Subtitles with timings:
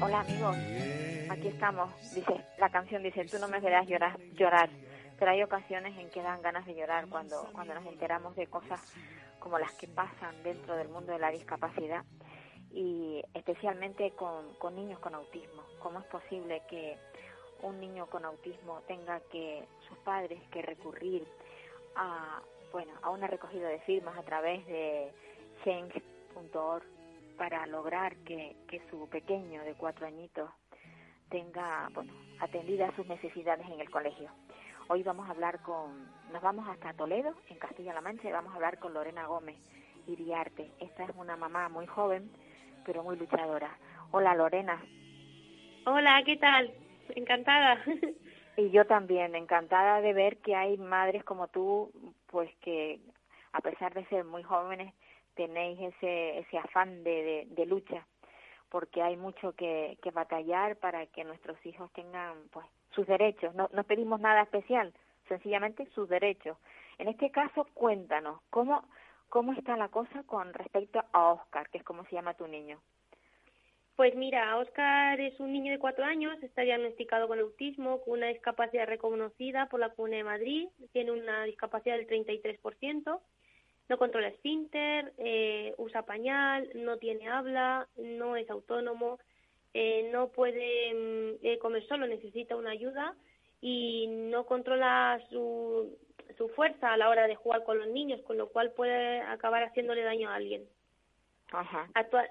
[0.00, 0.56] Hola amigos,
[1.28, 1.90] aquí estamos.
[2.14, 4.70] Dice, la canción dice, tú no me verás llorar, llorar.
[5.18, 8.80] Pero hay ocasiones en que dan ganas de llorar cuando, cuando nos enteramos de cosas
[9.40, 12.04] como las que pasan dentro del mundo de la discapacidad
[12.70, 15.64] y especialmente con, con niños con autismo.
[15.80, 16.96] ¿Cómo es posible que
[17.62, 21.26] un niño con autismo tenga que sus padres que recurrir
[21.96, 22.40] a
[22.70, 25.10] bueno a una recogida de firmas a través de
[25.64, 26.97] change.org
[27.38, 30.50] para lograr que, que su pequeño de cuatro añitos
[31.30, 34.30] tenga bueno atendidas sus necesidades en el colegio.
[34.88, 38.56] Hoy vamos a hablar con, nos vamos hasta Toledo, en Castilla-La Mancha, y vamos a
[38.56, 39.56] hablar con Lorena Gómez
[40.06, 40.70] Iriarte.
[40.80, 42.30] Esta es una mamá muy joven,
[42.84, 43.76] pero muy luchadora.
[44.10, 44.82] Hola Lorena.
[45.84, 46.72] Hola, ¿qué tal?
[47.14, 47.82] Encantada.
[48.56, 51.92] Y yo también, encantada de ver que hay madres como tú,
[52.26, 52.98] pues que
[53.52, 54.92] a pesar de ser muy jóvenes,
[55.38, 58.04] tenéis ese, ese afán de, de, lucha,
[58.70, 63.54] porque hay mucho que, que batallar para que nuestros hijos tengan pues sus derechos.
[63.54, 64.92] No, no pedimos nada especial,
[65.28, 66.58] sencillamente sus derechos.
[66.98, 68.82] En este caso, cuéntanos, ¿cómo,
[69.28, 72.80] ¿cómo está la cosa con respecto a Oscar, que es como se llama tu niño?
[73.94, 78.26] Pues mira, Oscar es un niño de cuatro años, está diagnosticado con autismo, con una
[78.26, 83.20] discapacidad reconocida por la Comuna de Madrid, tiene una discapacidad del 33%,
[83.88, 89.18] no controla esfínter, eh, usa pañal, no tiene habla, no es autónomo,
[89.74, 93.14] eh, no puede mm, eh, comer solo, necesita una ayuda
[93.60, 95.96] y no controla su,
[96.36, 99.64] su fuerza a la hora de jugar con los niños, con lo cual puede acabar
[99.64, 100.64] haciéndole daño a alguien.
[101.50, 101.88] Ajá.
[101.94, 102.28] Actual,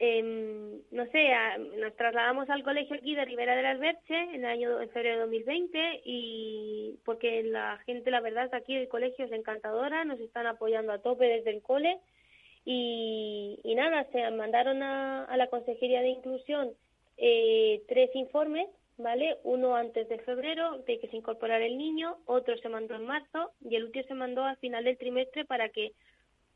[0.00, 1.28] no sé,
[1.76, 6.02] nos trasladamos al colegio aquí de Ribera del Alberche en el año febrero de 2020
[6.04, 11.00] y porque la gente, la verdad, aquí el colegio es encantadora, nos están apoyando a
[11.00, 11.98] tope desde el cole
[12.64, 16.70] y, y nada, se mandaron a, a la Consejería de Inclusión
[17.16, 19.38] eh, tres informes, ¿vale?
[19.42, 23.50] Uno antes de febrero de que se incorporara el niño, otro se mandó en marzo
[23.60, 25.92] y el último se mandó al final del trimestre para que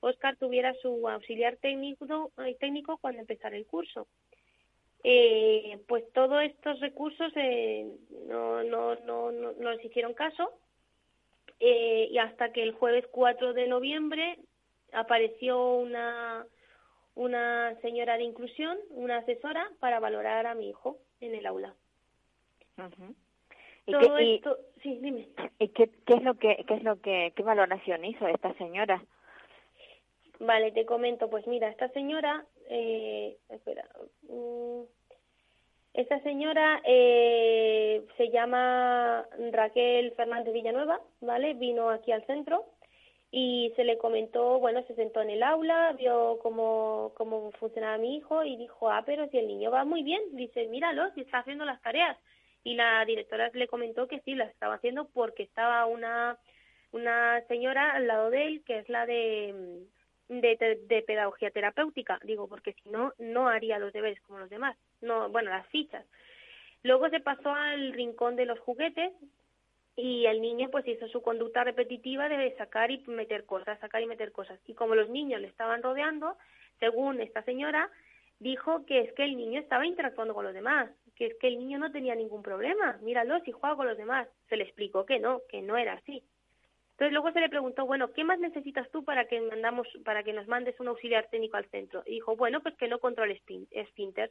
[0.02, 4.08] Oscar tuviera su auxiliar técnico, eh, técnico cuando empezara el curso.
[5.04, 7.86] Eh, pues todos estos recursos eh,
[8.26, 10.52] no, no, no, no, no les hicieron caso
[11.58, 14.38] eh, y hasta que el jueves 4 de noviembre
[14.92, 16.46] apareció una,
[17.14, 21.74] una señora de inclusión, una asesora, para valorar a mi hijo en el aula.
[23.86, 25.28] ¿Y, Todo qué, y- esto, sí, dime.
[25.60, 29.04] y qué, qué es lo que qué es lo que qué valoración hizo esta señora?
[30.44, 33.88] Vale, te comento, pues mira, esta señora, eh, espera,
[34.22, 34.82] mm,
[35.94, 41.54] esta señora eh, se llama Raquel Fernández Villanueva, ¿vale?
[41.54, 42.64] Vino aquí al centro
[43.30, 48.16] y se le comentó, bueno, se sentó en el aula, vio cómo, cómo funcionaba mi
[48.16, 51.38] hijo y dijo, ah, pero si el niño va muy bien, dice, míralo, si está
[51.38, 52.18] haciendo las tareas.
[52.64, 56.36] Y la directora le comentó que sí, las estaba haciendo porque estaba una,
[56.90, 59.86] una señora al lado de él, que es la de,
[60.28, 64.76] de, de pedagogía terapéutica, digo, porque si no, no haría los deberes como los demás,
[65.00, 66.04] no, bueno, las fichas.
[66.82, 69.12] Luego se pasó al rincón de los juguetes
[69.96, 74.06] y el niño pues hizo su conducta repetitiva de sacar y meter cosas, sacar y
[74.06, 74.58] meter cosas.
[74.66, 76.36] Y como los niños le estaban rodeando,
[76.80, 77.90] según esta señora,
[78.40, 81.58] dijo que es que el niño estaba interactuando con los demás, que es que el
[81.58, 84.26] niño no tenía ningún problema, míralo si juega con los demás.
[84.48, 86.24] Se le explicó que no, que no era así.
[87.02, 90.32] Entonces luego se le preguntó, bueno, ¿qué más necesitas tú para que mandamos, para que
[90.32, 92.04] nos mandes un auxiliar técnico al centro?
[92.06, 94.30] Y dijo, bueno, pues que no controle espín- esfínter.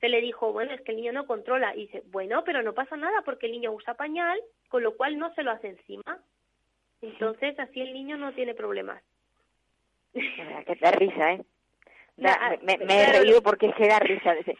[0.00, 1.76] Se le dijo, bueno, es que el niño no controla.
[1.76, 4.40] Y dice, bueno, pero no pasa nada porque el niño usa pañal,
[4.70, 6.18] con lo cual no se lo hace encima.
[7.02, 9.02] Entonces así el niño no tiene problemas.
[10.14, 11.44] Que da risa, ¿eh?
[12.16, 14.32] Da- me, me he claro, reído porque es que da risa.
[14.32, 14.56] Dice,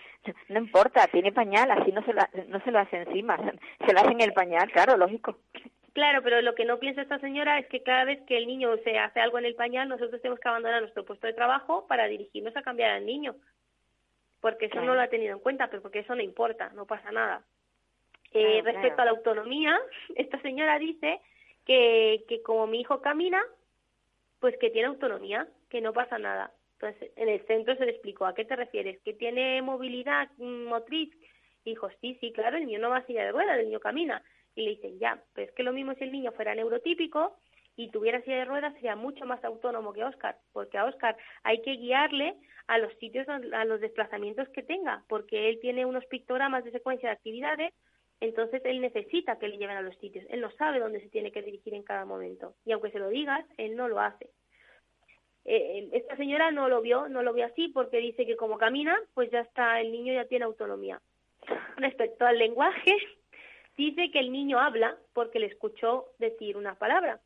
[0.50, 3.38] no importa, tiene pañal, así no se, lo, no se lo hace encima.
[3.86, 5.38] Se lo hace en el pañal, claro, lógico.
[5.92, 8.76] Claro, pero lo que no piensa esta señora es que cada vez que el niño
[8.78, 12.06] se hace algo en el pañal, nosotros tenemos que abandonar nuestro puesto de trabajo para
[12.06, 13.34] dirigirnos a cambiar al niño.
[14.40, 17.12] Porque eso no lo ha tenido en cuenta, pero porque eso no importa, no pasa
[17.12, 17.44] nada.
[18.32, 19.02] Eh, respecto claro.
[19.02, 19.78] a la autonomía,
[20.16, 21.20] esta señora dice
[21.66, 23.42] que, que como mi hijo camina,
[24.40, 26.52] pues que tiene autonomía, que no pasa nada.
[26.72, 28.98] Entonces, en el centro se le explicó, ¿a qué te refieres?
[29.04, 31.14] ¿Que tiene movilidad mm, motriz?
[31.64, 33.78] Y dijo, sí, sí, claro, el niño no va a silla de ruedas, el niño
[33.78, 34.22] camina.
[34.54, 37.38] Y le dicen, ya, pero es que lo mismo si el niño fuera neurotípico
[37.76, 41.62] y tuviera silla de ruedas sería mucho más autónomo que Oscar, porque a Oscar hay
[41.62, 46.64] que guiarle a los sitios, a los desplazamientos que tenga, porque él tiene unos pictogramas
[46.64, 47.72] de secuencia de actividades,
[48.20, 51.32] entonces él necesita que le lleven a los sitios, él no sabe dónde se tiene
[51.32, 54.30] que dirigir en cada momento, y aunque se lo digas, él no lo hace.
[55.44, 58.96] Eh, esta señora no lo vio, no lo vio así porque dice que como camina,
[59.14, 61.00] pues ya está, el niño ya tiene autonomía.
[61.76, 62.96] Respecto al lenguaje,
[63.76, 67.20] dice que el niño habla porque le escuchó decir una palabra.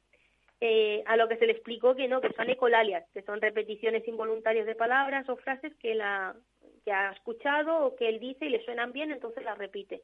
[0.60, 4.08] Eh, a lo que se le explicó que no, que son ecolalias, que son repeticiones
[4.08, 6.34] involuntarias de palabras o frases que, la,
[6.84, 10.02] que ha escuchado o que él dice y le suenan bien, entonces las repite.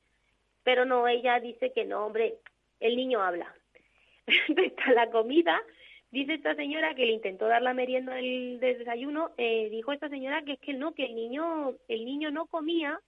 [0.62, 2.36] Pero no, ella dice que no, hombre,
[2.80, 3.54] el niño habla.
[4.26, 5.62] Respecto la comida,
[6.10, 10.10] dice esta señora que le intentó dar la merienda del, del desayuno, eh, dijo esta
[10.10, 13.00] señora que es que no, que el niño, el niño no comía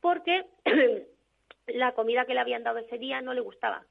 [0.00, 0.44] porque
[1.66, 3.84] la comida que le habían dado ese día no le gustaba.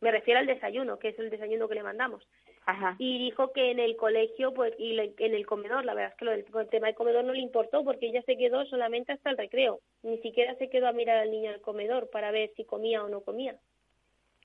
[0.00, 2.26] Me refiero al desayuno, que es el desayuno que le mandamos.
[2.66, 2.94] Ajá.
[2.98, 6.16] Y dijo que en el colegio, pues, y le- en el comedor, la verdad es
[6.18, 9.12] que lo del el tema del comedor no le importó porque ella se quedó solamente
[9.12, 9.80] hasta el recreo.
[10.02, 13.08] Ni siquiera se quedó a mirar al niño al comedor para ver si comía o
[13.08, 13.56] no comía.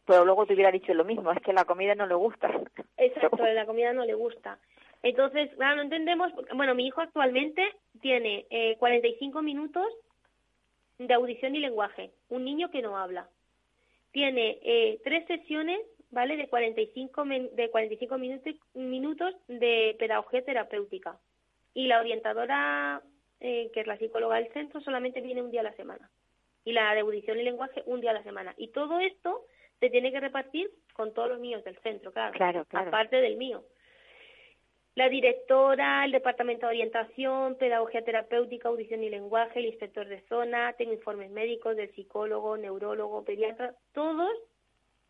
[0.05, 2.49] Pero luego te hubiera dicho lo mismo, es que la comida no le gusta.
[2.97, 4.59] Exacto, la comida no le gusta.
[5.03, 6.31] Entonces, claro, no entendemos.
[6.33, 7.63] porque- Bueno, mi hijo actualmente
[8.01, 9.85] tiene eh, 45 minutos
[10.97, 12.11] de audición y lenguaje.
[12.29, 13.29] Un niño que no habla.
[14.11, 15.79] Tiene eh, tres sesiones,
[16.11, 16.37] ¿vale?
[16.37, 21.19] De 45, men- de 45 minutos, minutos de pedagogía terapéutica.
[21.73, 23.01] Y la orientadora,
[23.39, 26.09] eh, que es la psicóloga del centro, solamente viene un día a la semana.
[26.65, 28.53] Y la de audición y lenguaje un día a la semana.
[28.57, 29.45] Y todo esto
[29.79, 32.87] se tiene que repartir con todos los niños del centro, claro Claro, claro.
[32.87, 33.63] aparte del mío.
[34.97, 40.73] La directora, el departamento de orientación, pedagogía terapéutica, audición y lenguaje, el inspector de zona,
[40.73, 44.31] tengo informes médicos del psicólogo, neurólogo, pediatra, todos,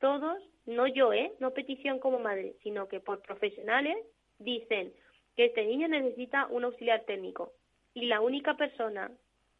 [0.01, 1.31] todos, no yo, ¿eh?
[1.39, 3.95] No petición como madre, sino que por profesionales
[4.39, 4.91] dicen
[5.37, 7.53] que este niño necesita un auxiliar técnico.
[7.93, 9.09] Y la única persona,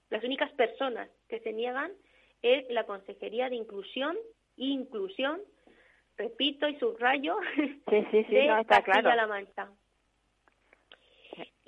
[0.09, 1.93] las únicas personas que se niegan
[2.41, 4.17] es la Consejería de Inclusión,
[4.57, 5.39] Inclusión,
[6.17, 9.29] repito y subrayo, Sí, sí, sí, de no, está Castilla-La claro.
[9.29, 9.69] Mancha.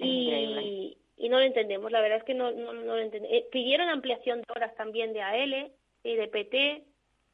[0.05, 3.35] Y, y no lo entendemos, la verdad es que no, no, no lo entendemos.
[3.37, 5.71] Eh, pidieron ampliación de horas también de AL
[6.03, 6.83] y de PT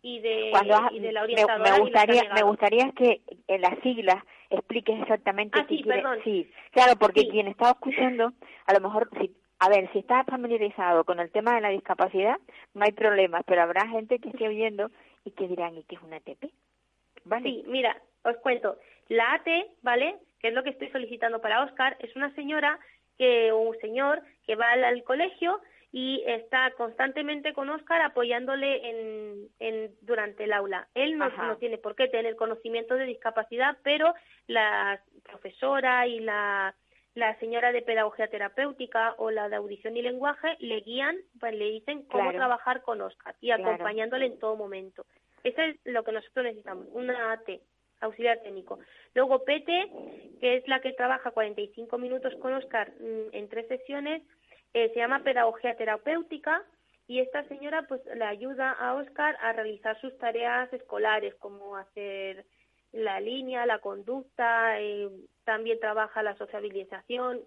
[0.01, 1.63] y de, has- y de la me, orientadora.
[1.63, 6.01] me les gustaría me gustaría que en las siglas expliques exactamente Ah, qué sí, quiere
[6.01, 6.19] perdón.
[6.23, 7.29] sí claro porque Sí.
[7.29, 8.33] quien está escuchando
[8.67, 12.37] a lo mejor si a ver si está familiarizado con el tema de la discapacidad
[12.75, 14.91] no hay problema pero habrá gente que esté oyendo
[15.23, 16.51] y que dirán y qué es una ATP
[17.23, 18.77] vale Sí, mira, os cuento.
[19.07, 19.47] La AT,
[19.81, 20.17] ¿vale?
[20.45, 22.77] Que es lo que estoy solicitando para Oscar, es una señora
[23.17, 25.59] que o un señor que va al, al colegio
[25.91, 30.87] y está constantemente con Oscar apoyándole en, en durante el aula.
[30.93, 34.13] Él no, tiene por qué tener conocimiento de discapacidad, pero
[34.45, 36.75] la profesora y la
[37.15, 41.71] la señora de pedagogía terapéutica o la de audición y lenguaje le guían, pues le
[41.71, 42.37] dicen cómo Claro.
[42.37, 43.63] trabajar con Oscar y Claro.
[43.63, 45.07] acompañándole en todo momento.
[45.43, 47.49] Eso es lo que nosotros necesitamos, una AT,
[48.01, 48.79] auxiliar técnico.
[49.13, 49.89] Luego PT,
[50.39, 54.21] que es la que trabaja 45 minutos con Oscar mm, en tres sesiones,
[54.73, 56.63] eh, se llama pedagogía terapéutica
[57.07, 62.45] y esta señora pues le ayuda a Oscar a realizar sus tareas escolares, como hacer
[62.91, 65.09] la línea, la conducta, eh,
[65.43, 67.41] también trabaja la sociabilización,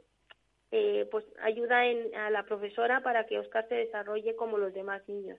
[0.70, 5.06] eh, pues ayuda en, a la profesora para que Oscar se desarrolle como los demás
[5.08, 5.38] niños.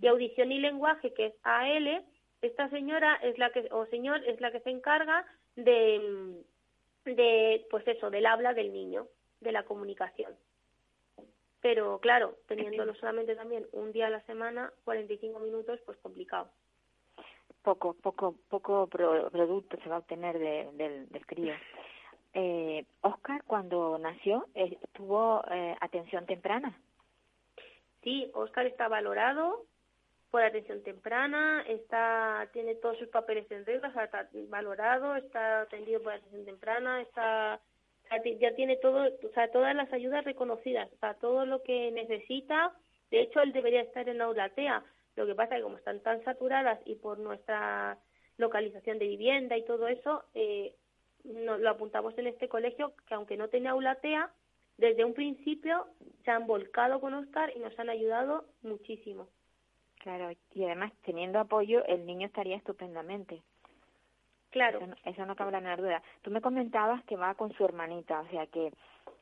[0.00, 2.04] Y audición y lenguaje, que es AL,
[2.42, 5.24] esta señora es la que, o señor, es la que se encarga
[5.56, 6.42] de,
[7.04, 9.08] de, pues eso, del habla del niño,
[9.40, 10.34] de la comunicación.
[11.62, 16.50] Pero claro, teniéndolo solamente también un día a la semana, 45 minutos, pues complicado.
[17.62, 21.54] poco poco poco pro- producto se va a obtener de- del, del crío
[22.34, 26.78] eh, Oscar cuando nació eh, tuvo eh, atención temprana
[28.02, 29.64] Sí, Oscar está valorado
[30.30, 36.12] por atención temprana, está tiene todos sus papeles en regla, está valorado, está atendido por
[36.12, 37.60] atención temprana, está
[38.40, 42.72] ya tiene todo, o sea, todas las ayudas reconocidas, o sea, todo lo que necesita.
[43.10, 44.84] De hecho, él debería estar en Aulatea.
[45.16, 47.98] Lo que pasa es que como están tan saturadas y por nuestra
[48.36, 50.74] localización de vivienda y todo eso, eh,
[51.24, 54.30] nos lo apuntamos en este colegio que aunque no tenía Aulatea,
[54.76, 55.86] desde un principio
[56.24, 59.28] se han volcado con Oscar y nos han ayudado muchísimo.
[60.06, 63.42] Claro, y además teniendo apoyo el niño estaría estupendamente.
[64.50, 64.78] Claro.
[64.78, 66.00] Eso no, eso no cabe la menor duda.
[66.22, 68.72] Tú me comentabas que va con su hermanita, o sea que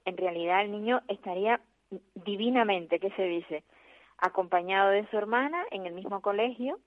[0.04, 1.58] en realidad el niño estaría
[2.14, 3.64] divinamente, ¿qué se dice?
[4.18, 6.78] Acompañado de su hermana en el mismo colegio,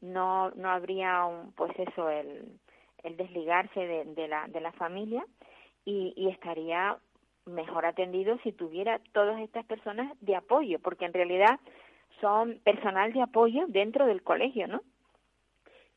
[0.00, 2.58] no no habría un, pues eso el,
[3.02, 5.22] el desligarse de, de la de la familia
[5.84, 6.96] y, y estaría
[7.44, 11.60] mejor atendido si tuviera todas estas personas de apoyo, porque en realidad
[12.20, 14.82] son personal de apoyo dentro del colegio, ¿no?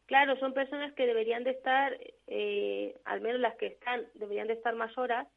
[0.06, 1.98] Claro, son personas que deberían de estar,
[2.28, 5.28] eh, al menos las que están, deberían de estar más horas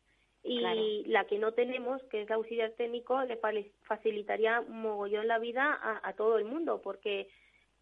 [0.42, 0.60] y
[1.06, 3.38] la que no tenemos, que es la auxiliar técnico, le
[3.82, 7.28] facilitaría un mogollón la vida a, a, todo el mundo, porque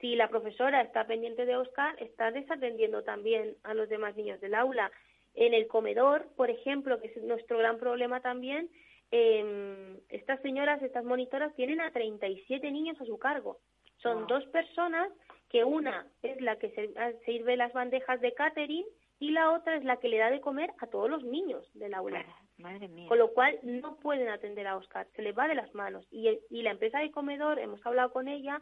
[0.00, 4.54] si la profesora está pendiente de Oscar, está desatendiendo también a los demás niños del
[4.54, 4.90] aula.
[5.34, 8.70] En el comedor, por ejemplo, que es nuestro gran problema también,
[9.10, 13.58] eh, estas señoras, estas monitoras, tienen a 37 niños a su cargo.
[13.98, 15.10] Son dos personas
[15.48, 16.92] que una es la que se,
[17.24, 18.84] sirve las bandejas de catering
[19.18, 21.94] y la otra es la que le da de comer a todos los niños del
[21.94, 22.24] aula.
[22.58, 23.08] Madre mía.
[23.08, 26.06] Con lo cual no pueden atender a Oscar, se les va de las manos.
[26.10, 28.60] Y, y la empresa de comedor, hemos hablado con ella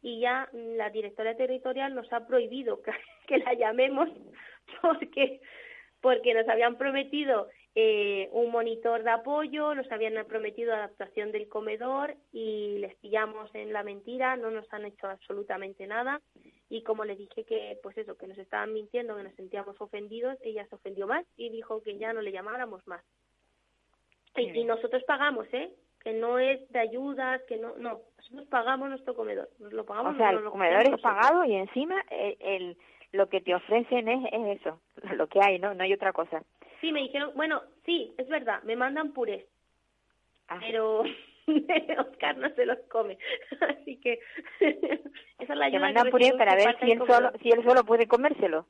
[0.00, 2.92] y ya la directora territorial nos ha prohibido que,
[3.26, 4.08] que la llamemos
[4.82, 5.40] porque
[6.00, 7.48] porque nos habían prometido
[7.80, 13.72] eh, un monitor de apoyo, nos habían prometido adaptación del comedor y les pillamos en
[13.72, 16.20] la mentira, no nos han hecho absolutamente nada
[16.68, 20.36] y como le dije que pues eso, que nos estaban mintiendo, que nos sentíamos ofendidos,
[20.42, 23.04] ella se ofendió más y dijo que ya no le llamáramos más.
[24.34, 25.70] Y, y nosotros pagamos, ¿eh?
[26.02, 30.16] Que no es de ayudas, que no, no, nosotros pagamos nuestro comedor, nos lo pagamos.
[30.16, 32.76] O sea, el comedor es pagado y encima el, el
[33.12, 34.80] lo que te ofrecen es, es eso,
[35.16, 35.74] lo que hay, ¿no?
[35.74, 36.42] No hay otra cosa.
[36.80, 39.44] Sí, me dijeron, bueno, sí, es verdad, me mandan purés,
[40.48, 41.02] Ah, pero
[41.98, 43.18] Oscar no se los come,
[43.60, 44.20] así que
[44.60, 45.02] esa
[45.38, 47.84] es la te ayuda mandan que puré para ver si él solo, si él solo
[47.84, 48.66] puede comérselo.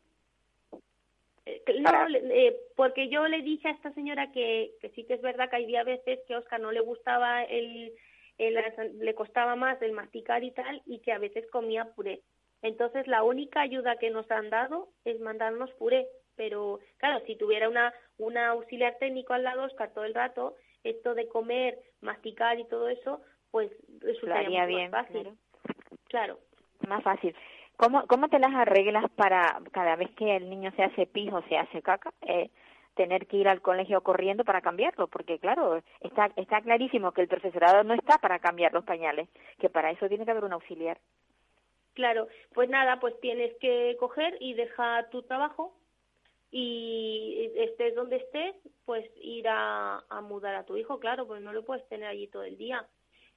[1.46, 5.14] Eh, para- No, eh, porque yo le dije a esta señora que, que sí que
[5.14, 7.92] es verdad que había veces que a Oscar no le gustaba el,
[8.38, 12.20] el- le costaba más el masticar y tal y que a veces comía puré.
[12.62, 17.68] Entonces la única ayuda que nos han dado es mandarnos puré, pero claro, si tuviera
[17.68, 22.64] una una auxiliar técnico al lado Oscar todo el rato, esto de comer, masticar y
[22.64, 25.22] todo eso, pues resultaría mucho bien, más fácil.
[25.22, 25.36] claro.
[26.08, 26.38] Claro.
[26.88, 27.34] Más fácil.
[27.76, 31.42] ¿Cómo, ¿Cómo te las arreglas para cada vez que el niño se hace pis o
[31.42, 32.50] se hace caca, eh,
[32.94, 35.06] tener que ir al colegio corriendo para cambiarlo?
[35.06, 39.28] Porque claro, está, está clarísimo que el profesorado no está para cambiar los pañales,
[39.60, 40.98] que para eso tiene que haber un auxiliar.
[41.94, 45.74] Claro, pues nada, pues tienes que coger y dejar tu trabajo
[46.50, 51.52] y estés donde estés, pues ir a, a mudar a tu hijo, claro, pues no
[51.52, 52.86] lo puedes tener allí todo el día.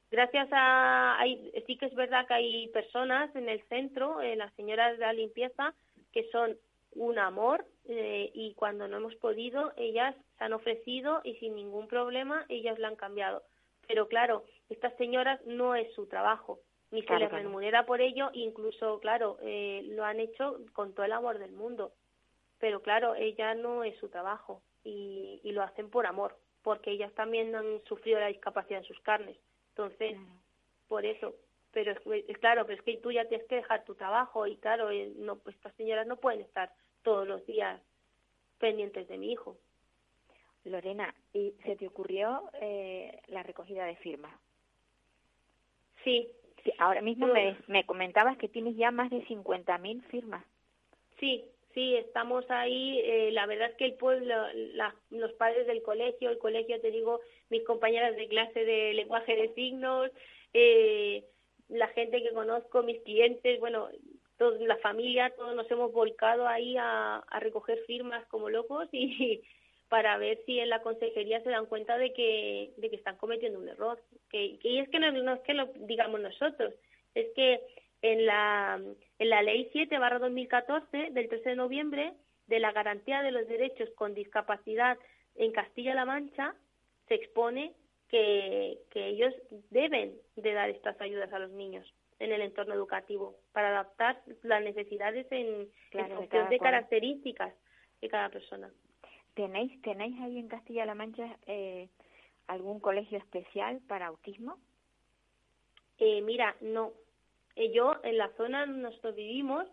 [0.10, 4.54] Gracias a, hay, sí que es verdad que hay personas en el centro, eh, las
[4.56, 5.74] señoras de la limpieza,
[6.12, 6.58] que son
[6.94, 11.88] un amor eh, y cuando no hemos podido, ellas se han ofrecido y sin ningún
[11.88, 13.44] problema ellas la han cambiado.
[13.88, 16.60] Pero claro, estas señoras no es su trabajo,
[16.92, 17.44] ni Claro, se les claro.
[17.46, 21.94] remunera por ello, incluso, claro, eh, lo han hecho con todo el amor del mundo.
[22.62, 27.12] Pero claro, ella no es su trabajo y, y lo hacen por amor, porque ellas
[27.14, 29.36] también han sufrido la discapacidad en sus carnes.
[29.70, 30.18] Entonces,
[30.88, 31.36] por eso.
[31.74, 34.58] Pero es, es claro, pero es que tú ya tienes que dejar tu trabajo y
[34.58, 37.82] claro, eh, no, pues estas señoras no pueden estar todos los días
[38.60, 39.58] pendientes de mi hijo.
[40.66, 44.34] Lorena, ¿y se te ocurrió eh, la recogida de firmas?
[46.04, 46.30] Sí,
[46.64, 50.46] Sí, ahora mismo me, me comentabas que tienes ya más de 50.000 firmas.
[51.20, 53.00] Sí, sí, estamos ahí.
[53.04, 54.36] eh, la verdad es que el pueblo,
[54.74, 59.36] la- los padres del colegio, el colegio, te digo, mis compañeras de clase de lenguaje
[59.36, 60.12] de signos,
[60.54, 61.24] eh,
[61.70, 63.90] la gente que conozco, mis clientes, bueno,
[64.38, 69.42] toda la familia, todos nos hemos volcado ahí a, recoger firmas como locos y
[69.90, 73.60] para ver si en la consejería se dan cuenta de que, de que están cometiendo
[73.60, 74.00] un error.
[74.30, 76.74] Que, que- y es que no es que lo digamos nosotros,
[77.16, 77.62] es que
[78.02, 78.82] en la,
[79.20, 82.14] en la ley 7 barra 2014 del 13 de noviembre
[82.48, 84.98] de la garantía de los derechos con discapacidad
[85.36, 86.56] en Castilla-La Mancha
[87.08, 87.74] se expone
[88.10, 89.34] que, que ellos
[89.70, 94.64] deben de dar estas ayudas a los niños en el entorno educativo para adaptar las
[94.64, 96.72] necesidades en, Claro, en de función de cual.
[96.72, 97.54] características
[98.02, 98.70] de cada persona.
[99.34, 101.88] ¿Tenéis, ¿Tenéis ahí en Castilla-La Mancha eh,
[102.48, 104.58] algún colegio especial para autismo?
[105.98, 106.94] Eh, mira, no.
[107.56, 109.68] Eh, yo, en la zona donde nosotros vivimos,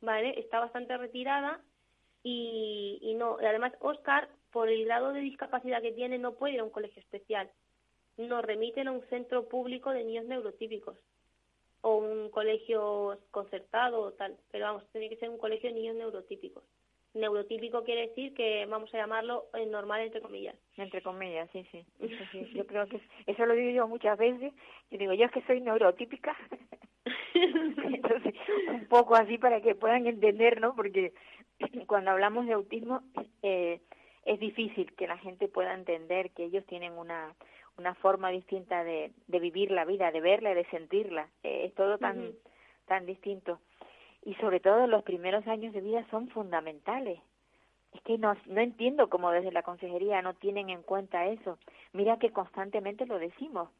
[0.00, 0.38] ¿vale?
[0.38, 1.60] Está bastante retirada
[2.22, 3.36] y, y no.
[3.40, 7.00] Además, Oscar, por el grado de discapacidad que tiene, no puede ir a un colegio
[7.00, 7.50] especial.
[8.16, 10.98] Nos remiten a un centro público de niños neurotípicos
[11.82, 14.36] o un colegio concertado o tal.
[14.50, 16.64] Pero vamos, tiene que ser un colegio de niños neurotípicos
[17.16, 20.54] neurotípico quiere decir que vamos a llamarlo eh, normal entre comillas.
[20.76, 21.84] Entre comillas, sí, sí.
[22.54, 24.52] Yo creo que eso lo digo yo muchas veces.
[24.90, 26.36] Yo digo, yo es que soy neurotípica.
[27.84, 28.34] Entonces,
[28.70, 30.74] un poco así para que puedan entender, ¿no?
[30.74, 31.12] Porque
[31.86, 33.02] cuando hablamos de autismo
[33.42, 33.80] eh,
[34.24, 37.34] es difícil que la gente pueda entender que ellos tienen una
[37.78, 41.28] una forma distinta de, de vivir la vida, de verla y de sentirla.
[41.42, 42.32] Eh, es todo tan
[42.86, 43.60] tan distinto
[44.26, 47.20] y sobre todo los primeros años de vida son fundamentales.
[47.92, 51.58] Es que no, no entiendo cómo desde la consejería no tienen en cuenta eso.
[51.92, 53.70] Mira que constantemente lo decimos.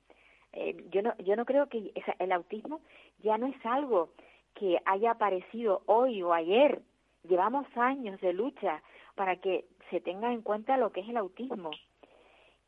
[0.56, 2.80] Eh, yo no yo no creo que el autismo
[3.22, 4.10] ya no es algo
[4.54, 6.80] que haya aparecido hoy o ayer.
[7.28, 8.82] Llevamos años de lucha
[9.14, 11.70] para que se tenga en cuenta lo que es el autismo.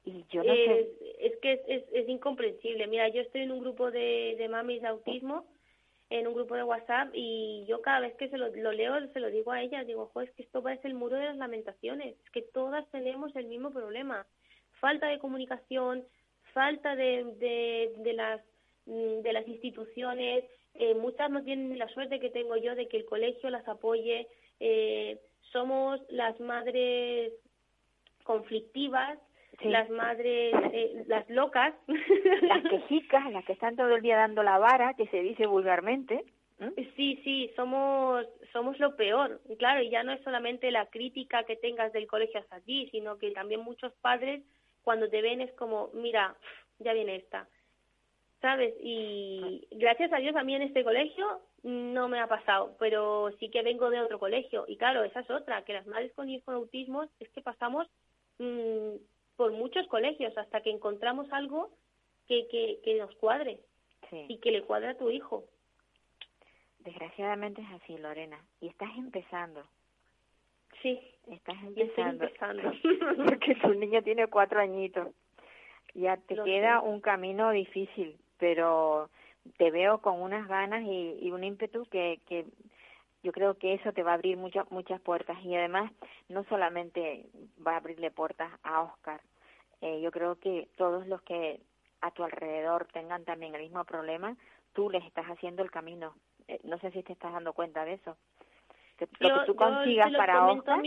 [0.04, 0.52] Y yo no.
[0.52, 2.86] Es que es, es, incomprensible.
[2.86, 5.46] Mira, yo estoy en un grupo de, de mamis de autismo
[6.10, 9.30] en un grupo de WhatsApp y yo cada vez que se lo, leo se lo
[9.30, 12.30] digo a ella, digo, jo, es que esto parece el muro de las lamentaciones, es
[12.30, 14.26] que todas tenemos el mismo problema,
[14.80, 16.04] falta de comunicación,
[16.58, 18.40] falta de, de, de las
[18.86, 22.96] mm, de las instituciones, eh, muchas no tienen la suerte que tengo yo de que
[22.96, 24.26] el colegio las apoye,
[24.58, 25.20] eh,
[25.52, 27.32] somos las madres
[28.24, 29.18] conflictivas
[29.62, 31.74] las madres, eh, las locas.
[32.42, 36.24] Las quejicas, las que están todo el día dando la vara, que se dice vulgarmente.
[36.96, 39.40] Sí, sí, somos, somos lo peor.
[39.58, 43.18] Claro, y ya no es solamente la crítica que tengas del colegio hasta ti, sino
[43.18, 44.42] que también muchos padres
[44.88, 46.34] cuando te ven es como, mira,
[46.78, 47.46] ya viene esta.
[48.40, 48.74] ¿Sabes?
[48.80, 53.50] Y gracias a Dios a mí en este colegio no me ha pasado, pero sí
[53.50, 54.64] que vengo de otro colegio.
[54.66, 57.86] Y claro, esa es otra, que las madres con hijos con autismo es que pasamos
[58.38, 58.94] mmm,
[59.36, 61.68] por muchos colegios hasta que encontramos algo
[62.26, 63.60] que, que, que nos cuadre
[64.10, 65.44] y que le cuadre a tu hijo.
[66.78, 68.42] Desgraciadamente es así, Lorena.
[68.62, 69.68] Y estás empezando.
[70.82, 71.00] Sí.
[71.30, 72.24] Estás empezando.
[72.24, 72.72] empezando.
[73.26, 75.08] Porque tu niño tiene cuatro añitos.
[75.94, 79.10] Ya te queda un camino difícil, pero
[79.56, 82.46] te veo con unas ganas y, y un ímpetu que, que
[83.22, 85.90] yo creo que eso te va a abrir muchas muchas puertas y además
[86.28, 87.26] no solamente
[87.66, 89.20] va a abrirle puertas a Oscar,
[89.80, 91.60] eh, yo creo que todos los que
[92.00, 94.36] a tu alrededor tengan también el mismo problema,
[94.72, 96.14] tú les estás haciendo el camino.
[96.46, 98.16] Eh, no sé si te estás dando cuenta de eso.
[98.98, 100.80] Que lo que tú consigas para Oscar.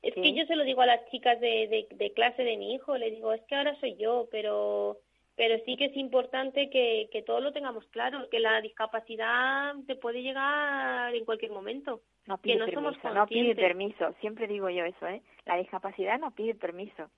[0.00, 2.74] Es que yo se lo digo a las chicas de, de, de clase de mi
[2.74, 4.98] hijo, le digo, es que ahora soy yo, pero
[5.38, 9.94] pero sí que es importante que, que todos lo tengamos claro, que la discapacidad te
[9.94, 12.00] puede llegar en cualquier momento.
[12.26, 14.12] No pide que no permiso, somos no pide permiso.
[14.20, 15.22] Siempre digo yo eso, ¿eh?
[15.46, 17.08] La discapacidad no pide permiso.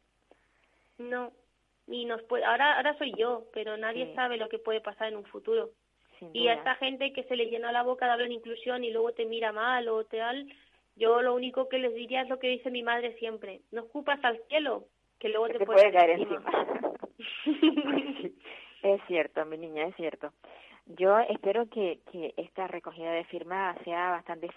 [0.98, 1.32] No,
[1.86, 5.16] y nos puede, ahora, ahora soy yo, pero nadie sabe lo que puede pasar en
[5.16, 5.70] un futuro.
[6.32, 8.90] Y a esta gente que se le llena la boca de hablar de inclusión y
[8.90, 10.46] luego te mira mal o tal,
[10.96, 14.22] yo lo único que les diría es lo que dice mi madre siempre, no ocupas
[14.24, 14.84] al cielo,
[15.18, 16.50] que luego te, puede caer encima.
[18.82, 20.32] es cierto, mi niña, es cierto.
[20.86, 24.50] Yo espero que, que esta recogida de firmas sea bastante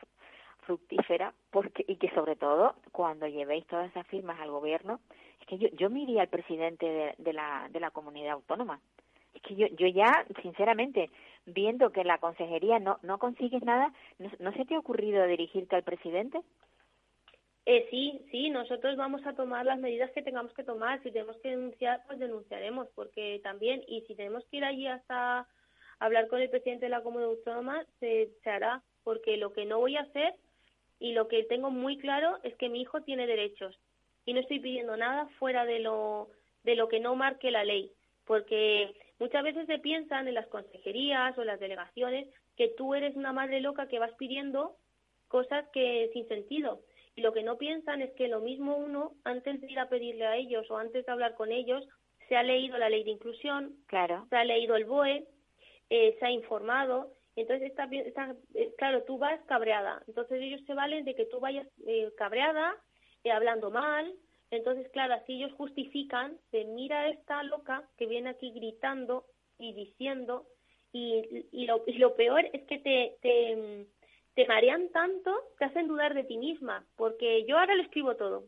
[0.65, 5.01] fructífera porque y que sobre todo cuando llevéis todas esas firmas al gobierno
[5.41, 8.79] es que yo yo me iría al presidente de, de la de la comunidad autónoma
[9.33, 11.09] es que yo yo ya sinceramente
[11.45, 15.83] viendo que la consejería no no consigues nada no, se te ha ocurrido dirigirte al
[15.83, 16.41] presidente
[17.65, 21.01] eh, sí, sí, nosotros vamos a tomar las medidas que tengamos que tomar.
[21.01, 25.47] Si tenemos que denunciar, pues denunciaremos, porque también, y si tenemos que ir allí hasta
[25.99, 29.79] hablar con el presidente de la comunidad autónoma, se, se hará, porque lo que no
[29.79, 30.35] voy a hacer
[30.99, 33.79] y lo que tengo muy claro es que mi hijo tiene derechos
[34.25, 36.29] y no estoy pidiendo nada fuera de lo,
[36.63, 37.91] de lo que no marque la ley,
[38.25, 38.93] porque
[39.23, 43.31] muchas veces se piensan en las consejerías o en las delegaciones que tú eres una
[43.31, 44.75] madre loca que vas pidiendo
[45.29, 46.81] cosas que sin sentido
[47.15, 50.25] y lo que no piensan es que lo mismo uno, antes de ir a pedirle
[50.25, 51.87] a ellos o antes de hablar con ellos,
[52.27, 54.25] se ha leído la ley de inclusión, claro.
[54.29, 55.25] se ha leído el BOE,
[55.89, 57.13] eh, se ha informado.
[57.35, 60.03] Entonces, está, está, eh, claro, tú vas cabreada.
[60.07, 62.75] Entonces, ellos se valen de que tú vayas eh, cabreada,
[63.23, 64.11] eh, hablando mal.
[64.55, 69.25] Entonces, claro, así ellos justifican de mira esta loca que viene aquí gritando
[69.59, 70.45] y diciendo.
[70.91, 73.87] Y, y, lo, y lo peor es que te, te,
[74.35, 78.43] te marean tanto, te hacen dudar de ti misma, porque yo ahora le escribo todo.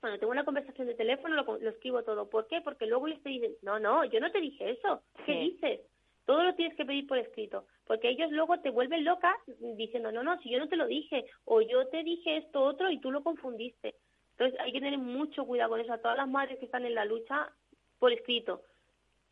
[0.00, 2.28] cuando tengo una conversación de teléfono lo, lo escribo todo.
[2.28, 2.60] ¿Por qué?
[2.60, 5.02] Porque luego ellos te dicen, no, no, yo no te dije eso.
[5.24, 5.38] ¿Qué Sí.
[5.52, 5.80] dices?
[6.26, 7.64] Todo lo tienes que pedir por escrito.
[7.86, 9.34] Porque ellos luego te vuelven loca
[9.76, 11.24] diciendo, no, no, si yo no te lo dije.
[11.44, 13.94] O yo te dije esto otro y tú lo confundiste.
[14.40, 15.92] Entonces hay que tener mucho cuidado con eso.
[15.92, 17.50] A todas las madres que están en la lucha,
[17.98, 18.62] por escrito.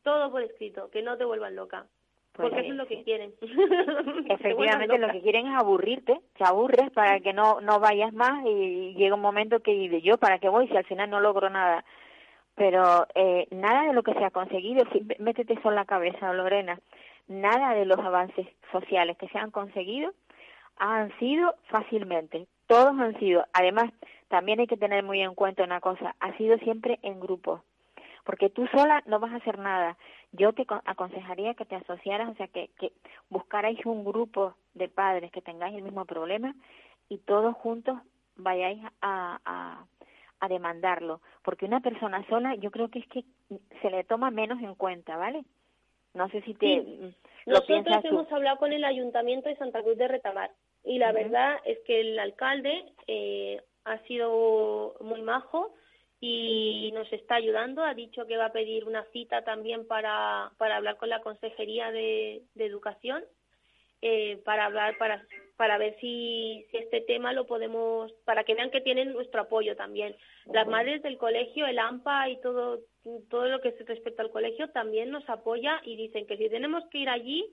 [0.03, 0.91] Todo por escrito.
[0.91, 1.87] Que no te vuelvan loca.
[2.35, 3.33] Pues porque eso es lo que quieren.
[4.29, 8.95] Efectivamente, lo que quieren es aburrirte, te aburres para que no no vayas más y
[8.97, 11.87] llega un momento que dices, yo para qué voy si al final no logro nada.
[12.55, 14.85] Pero eh, nada de lo que se ha conseguido,
[15.19, 16.79] métete eso en la cabeza, Lorena,
[17.29, 20.13] nada de los avances sociales que se han conseguido
[20.77, 23.45] han sido fácilmente, todos han sido.
[23.53, 23.91] Además,
[24.29, 27.63] también hay que tener muy en cuenta una cosa, ha sido siempre en grupo,
[28.25, 29.97] porque tú sola no vas a hacer nada.
[30.33, 32.93] Yo te con- aconsejaría que te asociaras, o sea, que, que
[33.31, 36.55] buscarais un grupo de padres que tengáis el mismo problema
[37.09, 37.99] y todos juntos
[38.37, 39.87] vayáis a, a,
[40.41, 43.25] a demandarlo, porque una persona sola yo creo que es que
[43.81, 45.45] se le toma menos en cuenta, ¿vale?
[46.15, 47.15] No sé si te Sí.
[47.47, 48.09] lo Nosotros tú.
[48.09, 50.51] hemos hablado con el Ayuntamiento de Santa Cruz de Retamar
[50.85, 55.75] y la verdad es que el alcalde eh, ha sido muy majo
[56.21, 57.83] y nos está ayudando.
[57.83, 61.91] Ha dicho que va a pedir una cita también para, para hablar con la Consejería
[61.93, 63.25] de, de Educación
[64.01, 65.25] eh, para hablar para
[65.57, 69.75] para ver si, si este tema lo podemos para que vean que tienen nuestro apoyo
[69.75, 70.15] también.
[70.47, 72.79] Las madres del colegio el AMPA y todo
[73.29, 76.85] todo lo que se respecta al colegio también nos apoya y dicen que si tenemos
[76.91, 77.45] que ir allí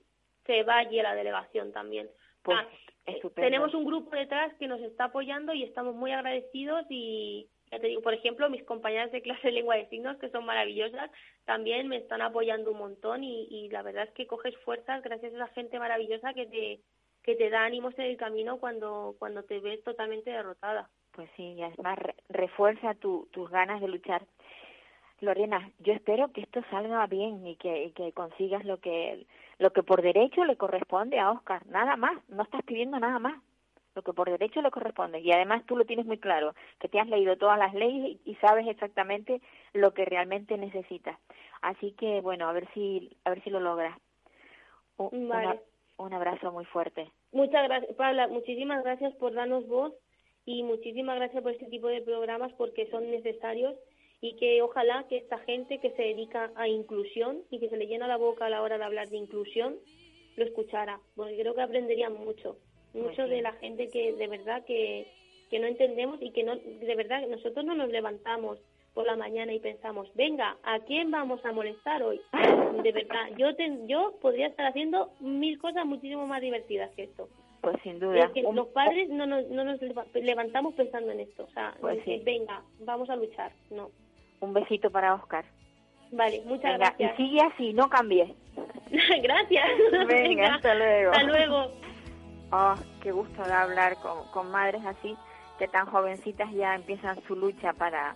[0.44, 2.08] se va allí a la delegación también.
[2.44, 2.68] Pues, Ah,
[3.06, 3.46] estupendo.
[3.46, 7.88] tenemos un grupo detrás que nos está apoyando y estamos muy agradecidos y ya te
[7.88, 11.10] digo, por ejemplo, mis compañeras de clase de lengua de signos, que son maravillosas,
[11.44, 15.32] también me están apoyando un montón y, y la verdad es que coges fuerzas gracias
[15.32, 16.80] a esa gente maravillosa que te
[17.24, 20.88] que te da ánimos en el camino cuando cuando te ves totalmente derrotada.
[21.10, 24.22] Pues sí, y además re- refuerza tu, tus ganas de luchar.
[25.20, 29.26] Lorena, yo espero que esto salga bien y que, y que consigas lo que
[29.58, 33.40] lo que por derecho le corresponde a Oscar, nada más, no estás pidiendo nada más,
[33.94, 37.00] lo que por derecho le corresponde y además tú lo tienes muy claro, que te
[37.00, 39.40] has leído todas las leyes y, y sabes exactamente
[39.72, 41.18] lo que realmente necesitas.
[41.62, 43.98] Así que bueno, a ver si a ver si lo logras.
[44.98, 45.60] Un, una- Vale.
[45.96, 47.10] un abrazo muy fuerte.
[47.32, 49.94] Muchas gracias, Paula, muchísimas gracias por darnos voz
[50.44, 53.74] y muchísimas gracias por este tipo de programas porque son necesarios
[54.20, 57.86] y que ojalá que esta gente que se dedica a inclusión y que se le
[57.86, 59.76] llena la boca a la hora de hablar de inclusión
[60.36, 62.56] lo escuchara, porque creo que aprenderían mucho,
[62.92, 65.06] mucho de la gente que de verdad que,
[65.50, 68.58] que no entendemos y que no de verdad nosotros no nos levantamos
[68.94, 72.18] por la mañana y pensamos, venga, ¿a quién vamos a molestar hoy?
[72.82, 77.28] De verdad, yo te- yo podría estar haciendo mil cosas muchísimo más divertidas que esto.
[77.62, 78.20] Pues sin duda.
[78.26, 81.44] Es que los padres no nos, no nos leva- levantamos pensando en esto.
[81.44, 82.20] O sea, Pues sí.
[82.24, 83.52] venga, vamos a luchar.
[83.70, 83.90] No.
[84.40, 85.44] Un besito para Oscar.
[86.12, 87.16] Vale, muchas Venga, y gracias.
[87.16, 88.30] sigue así, no cambies.
[89.22, 89.64] gracias.
[90.06, 91.10] Venga, hasta luego.
[91.10, 91.72] Hasta luego.
[92.52, 95.16] Oh, qué gusto de hablar con, con madres así,
[95.58, 98.14] que tan jovencitas ya empiezan su lucha para,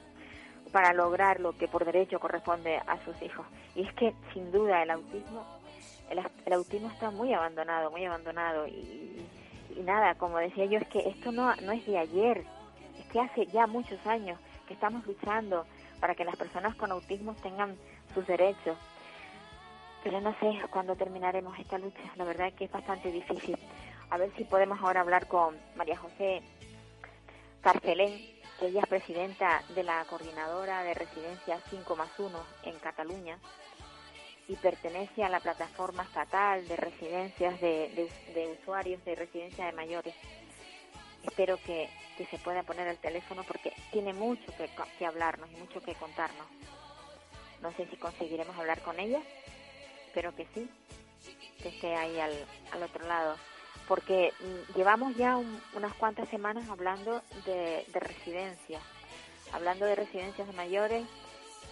[0.72, 3.44] para lograr lo que por derecho corresponde a sus hijos.
[3.74, 5.44] Y es que, sin duda, el autismo,
[6.10, 8.68] el, el autismo está muy abandonado, muy abandonado.
[8.68, 9.26] Y,
[9.76, 12.44] y nada, como decía yo, es que esto no, no es de ayer,
[12.98, 15.66] es que hace ya muchos años que estamos luchando
[16.00, 17.76] para que las personas con autismo tengan
[18.14, 18.76] sus derechos.
[20.02, 22.00] Pero no sé cuándo terminaremos esta lucha.
[22.16, 23.56] La verdad es que es bastante difícil.
[24.10, 26.42] A ver si podemos ahora hablar con María José
[27.60, 28.20] Carcelén,
[28.58, 33.38] que ella es presidenta de la coordinadora de residencias 5 más 1 en Cataluña
[34.48, 39.72] y pertenece a la plataforma estatal de residencias de, de- de usuarios de residencia de
[39.72, 40.14] mayores.
[41.24, 45.56] Espero que, que se pueda poner el teléfono porque tiene mucho que, que hablarnos y
[45.56, 46.46] mucho que contarnos.
[47.60, 49.20] No sé si conseguiremos hablar con ella,
[50.06, 50.68] espero que sí,
[51.62, 53.36] que esté ahí al, al otro lado.
[53.86, 58.82] Porque mm, llevamos ya un- unas cuantas semanas hablando de, de residencias,
[59.52, 61.06] hablando de residencias de mayores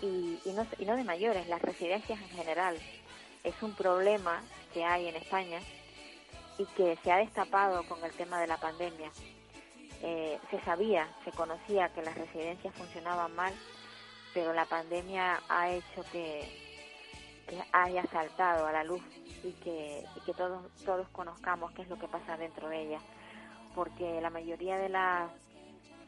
[0.02, 2.78] y, y, no, y no de mayores, las residencias en general.
[3.44, 4.42] Es un problema
[4.74, 5.61] que hay en España
[6.58, 9.11] y que se ha destapado con el tema de la pandemia.
[10.02, 13.52] Eh, se sabía, se conocía que las residencias funcionaban mal,
[14.32, 16.68] pero la pandemia ha hecho que,
[17.72, 19.00] haya saltado a la luz
[19.42, 23.02] y que, que todos, todos conozcamos qué es lo que pasa dentro de ellas.
[23.74, 25.30] Porque la mayoría de las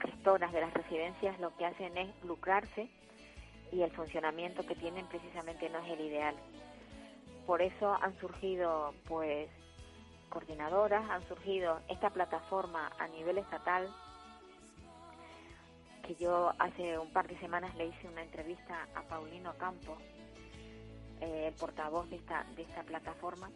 [0.01, 2.91] gestoras de las residencias lo que hacen es lucrarse
[3.73, 6.35] y el funcionamiento que tienen precisamente no es el ideal.
[7.47, 9.49] Por eso han surgido pues
[10.31, 13.89] coordinadoras, han surgido esta plataforma a nivel estatal
[16.07, 19.99] que yo hace un par de semanas le hice una entrevista a Paulino Campos,
[21.21, 23.51] eh, portavoz de esta, de esta plataforma,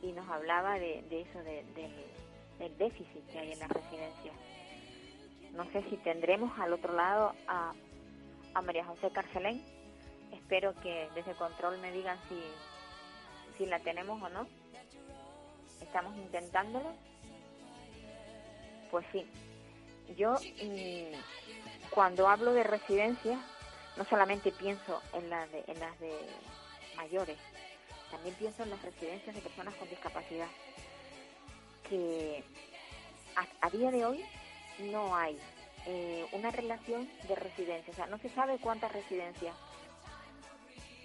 [0.00, 1.64] y nos hablaba de, eso, de,
[2.58, 4.34] del déficit que hay en las residencias.
[5.52, 7.72] No sé si tendremos al otro lado a,
[8.54, 9.62] a María José Carcelén.
[10.32, 12.40] Espero que desde control me digan si,
[13.58, 14.46] si la tenemos o no.
[15.90, 16.94] Estamos intentándolo.
[18.92, 19.26] Pues sí,
[20.16, 23.40] yo mm, cuando hablo de residencias
[23.96, 26.12] no solamente pienso en las de, en las de
[26.96, 27.38] mayores,
[28.12, 30.46] también pienso en las residencias de personas con discapacidad,
[31.88, 32.44] que
[33.60, 34.24] a, día de hoy
[34.92, 35.36] no hay
[35.86, 39.56] eh, una relación de residencia, o sea, no se sabe cuántas residencias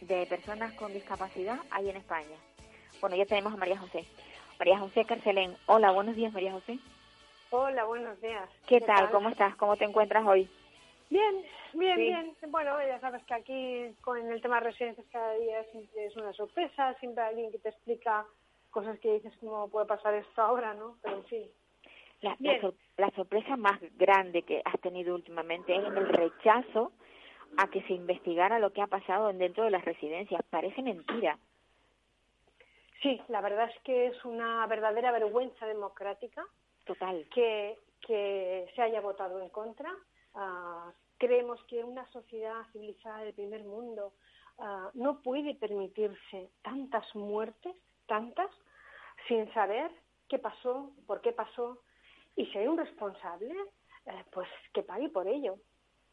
[0.02, 2.38] de personas con discapacidad hay en España.
[3.02, 4.06] Bueno, ya tenemos a María José.
[4.60, 5.56] María José Carcelén.
[5.68, 6.80] Hola, buenos días, María José.
[7.52, 8.50] Hola, buenos días.
[8.68, 9.10] ¿Qué, tal?
[9.12, 9.56] ¿Cómo estás?
[9.56, 10.50] ¿Cómo te encuentras hoy?
[11.10, 12.02] Bien, bien, Sí.
[12.04, 12.36] bien.
[12.50, 16.34] Bueno, ya sabes que aquí con el tema de residencias cada día siempre es una
[16.34, 18.26] sorpresa, siempre hay alguien que te explica
[18.72, 20.98] cosas que dices cómo puede pasar esto ahora, ¿no?
[21.02, 21.44] Pero en fin.
[22.22, 22.62] La, la Bien.
[22.62, 26.92] sor- la sorpresa más grande que has tenido últimamente es el rechazo
[27.58, 30.42] a que se investigara lo que ha pasado dentro de las residencias.
[30.50, 31.38] Parece mentira.
[33.06, 36.44] Sí, la verdad es que es una verdadera vergüenza democrática
[36.86, 37.30] Total.
[37.32, 39.96] que, que se haya votado en contra.
[40.34, 44.14] Ah, creemos que una sociedad civilizada del primer mundo
[44.58, 47.76] ah, no puede permitirse tantas muertes,
[48.08, 48.50] tantas,
[49.28, 49.92] sin saber
[50.28, 51.84] qué pasó, por qué pasó,
[52.36, 53.54] y si hay un responsable,
[54.08, 55.60] eh, pues que pague por ello,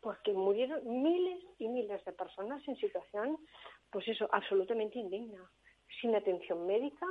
[0.03, 3.39] porque murieron miles y miles de personas en situación,
[3.91, 5.51] pues eso, absolutamente indigna,
[6.01, 7.07] sin atención médica,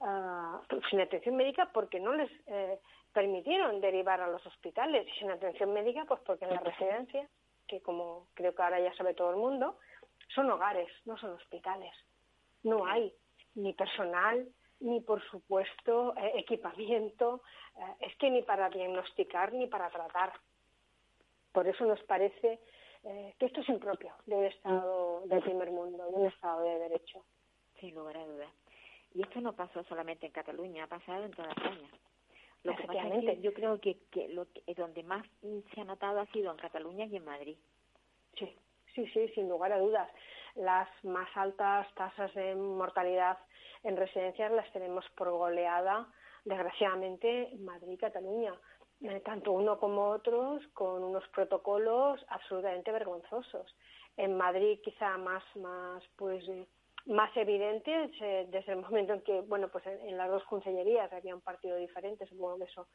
[0.00, 2.78] ah, sin atención médica porque no les eh,
[3.12, 7.28] permitieron derivar a los hospitales y sin atención médica pues porque en las residencias,
[7.66, 9.78] que como creo que ahora ya sabe todo el mundo,
[10.34, 11.92] son hogares, no son hospitales.
[12.62, 13.12] No hay
[13.54, 14.46] ni personal,
[14.80, 17.42] ni por supuesto eh, equipamiento,
[17.76, 20.32] eh, es que ni para diagnosticar ni para tratar.
[21.52, 22.60] Por eso nos parece
[23.04, 26.78] eh, que esto es impropio de un Estado del primer mundo, de un Estado de
[26.78, 27.24] derecho.
[27.80, 28.50] Sin lugar a dudas.
[29.14, 31.88] Y esto no pasó solamente en Cataluña, ha pasado en toda España.
[32.62, 35.26] Lo que pasa es que yo creo que, que, lo que donde más
[35.74, 37.56] se ha notado ha sido en Cataluña y en Madrid.
[38.38, 38.54] Sí,
[38.94, 40.08] sí, sí, sin lugar a dudas.
[40.54, 43.38] Las más altas tasas de mortalidad
[43.82, 46.06] en residencias las tenemos por goleada,
[46.44, 48.54] desgraciadamente, en Madrid y Cataluña.
[49.02, 53.74] Eh, tanto uno como otros con unos protocolos absolutamente vergonzosos.
[54.18, 56.66] En Madrid quizá más, más, pues, eh,
[57.06, 61.34] más evidentes eh, desde el momento en que, bueno, pues en, las dos consellerías había
[61.34, 62.88] un partido diferente, supongo que eso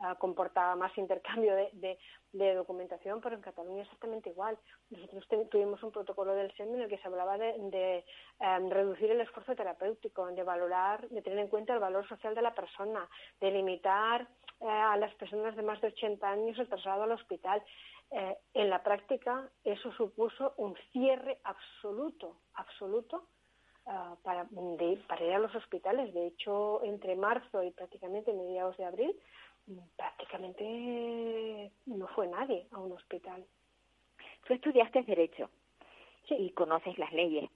[0.00, 1.98] ah, comportaba más intercambio de,
[2.32, 4.58] de, documentación, pero en Cataluña exactamente igual.
[4.90, 8.04] Nosotros tuvimos un protocolo del SEM en el que se hablaba de, de,
[8.40, 12.42] em, reducir el esfuerzo terapéutico, de valorar, de tener en cuenta el valor social de
[12.42, 13.08] la persona,
[13.40, 14.28] de limitar
[14.60, 17.62] eh, a las personas de más de 80 años el traslado al hospital.
[18.10, 23.26] Eh, en la práctica, eso supuso un cierre absoluto, absoluto
[23.86, 26.12] ah, para, de- para ir a los hospitales.
[26.14, 29.16] De hecho, entre marzo y prácticamente mediados de abril,
[29.66, 33.44] mm, prácticamente no fue nadie a un hospital.
[34.46, 35.50] Tú estudiaste Derecho
[36.28, 37.48] y conoces las leyes.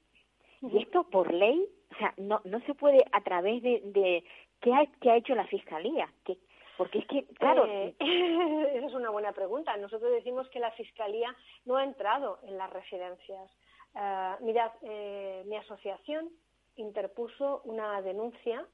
[0.63, 4.25] Y esto por ley, o sea, no, no se puede a través de, de
[4.61, 6.09] ¿qué, ha, qué ha hecho la Fiscalía?
[6.25, 6.37] ¿Qué,
[6.77, 7.95] porque es que, claro, Eh,
[8.75, 9.77] esa es una buena pregunta.
[9.77, 13.51] Nosotros decimos que la Fiscalía no ha entrado en las residencias.
[13.95, 16.31] Ah, mirad, eh, mi asociación
[16.77, 18.67] interpuso una denuncia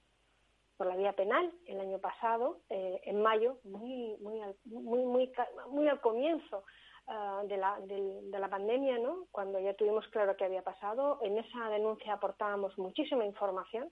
[0.76, 5.32] por la vía penal el año pasado, eh, en mayo, muy, muy, al, muy, muy,
[5.70, 6.64] muy al comienzo
[7.06, 9.26] ah, de, la, de la pandemia, ¿no?
[9.32, 11.18] cuando ya tuvimos claro qué había pasado.
[11.22, 13.90] En esa denuncia aportábamos muchísima información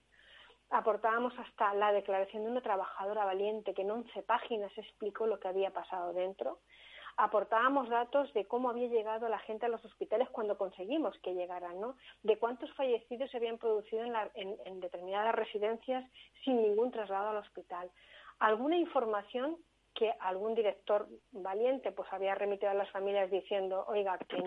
[0.69, 5.47] aportábamos hasta la declaración de una trabajadora valiente que en 11 páginas explicó lo que
[5.47, 6.59] había pasado dentro.
[7.17, 11.79] Aportábamos datos de cómo había llegado la gente a los hospitales cuando conseguimos que llegaran,
[11.79, 11.95] ¿no?
[12.23, 16.03] De cuántos fallecidos se habían producido en, la- en- en determinadas residencias
[16.43, 17.89] sin ningún traslado al hospital.
[18.39, 19.57] Alguna información
[19.93, 24.41] que algún director valiente pues había remitido a las familias diciendo, oiga, que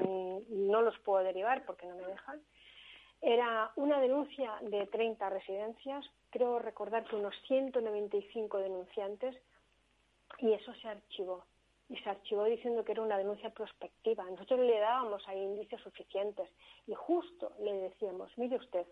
[0.51, 2.43] no los puedo derivar porque no me dejan.
[3.23, 9.35] Era una denuncia de 30 residencias, creo recordar que unos 195 denunciantes,
[10.39, 11.45] y eso se archivó.
[11.89, 14.25] Y se archivó diciendo que era una denuncia prospectiva.
[14.25, 16.49] Nosotros le dábamos ahí indicios suficientes
[16.87, 18.87] y justo le decíamos, mire usted,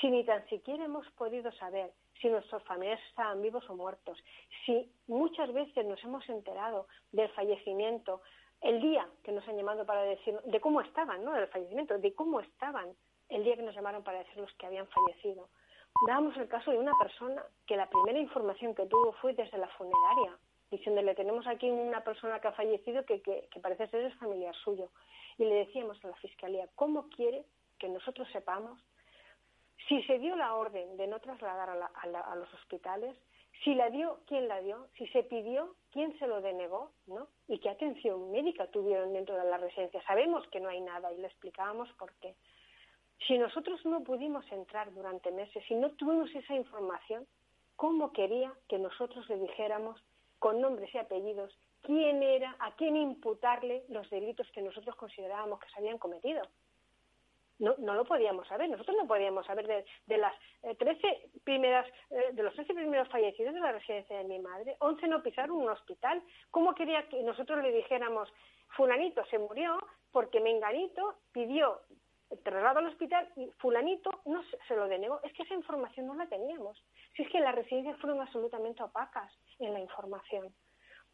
[0.00, 4.18] si ni tan siquiera hemos podido saber si nuestros familiares estaban vivos o muertos,
[4.66, 8.20] si muchas veces nos hemos enterado del fallecimiento
[8.60, 12.14] el día que nos han llamado para decir de cómo estaban, no del fallecimiento, de
[12.14, 12.94] cómo estaban
[13.28, 15.48] el día que nos llamaron para decirnos que habían fallecido.
[16.06, 19.68] Dábamos el caso de una persona que la primera información que tuvo fue desde la
[19.68, 20.36] funeraria,
[20.70, 23.20] diciéndole, tenemos aquí una persona que ha fallecido que,
[23.60, 24.90] parece ser es familiar suyo.
[25.38, 27.44] Y le decíamos a la Fiscalía, ¿cómo quiere
[27.78, 28.80] que nosotros sepamos
[29.88, 33.16] si se dio la orden de no trasladar a, a, los hospitales,
[33.64, 37.26] si la dio, quién la dio, si se pidió, quién se lo denegó, ¿no?
[37.48, 40.02] Y qué atención médica tuvieron dentro de la residencia.
[40.02, 42.36] Sabemos que no hay nada y le explicábamos por qué.
[43.26, 47.26] Si nosotros no pudimos entrar durante meses, si no tuvimos esa información,
[47.76, 50.00] ¿cómo quería que nosotros le dijéramos
[50.40, 55.70] con nombres y apellidos quién era, a quién imputarle los delitos que nosotros considerábamos que
[55.70, 56.42] se habían cometido?
[57.58, 58.70] No, no lo podíamos saber.
[58.70, 59.66] Nosotros no podíamos saber
[60.06, 60.76] de, las eh,
[61.44, 65.22] primeras, eh, de los 13 primeros fallecidos de la residencia de mi madre, 11 no
[65.22, 66.22] pisaron un hospital.
[66.50, 68.32] ¿Cómo quería que nosotros le dijéramos,
[68.76, 69.78] fulanito se murió
[70.10, 71.82] porque menganito pidió
[72.38, 75.20] traslado al hospital y fulanito no se, lo denegó.
[75.22, 76.82] Es que esa información no la teníamos.
[77.20, 80.54] Si es que las residencias fueron absolutamente opacas en la información.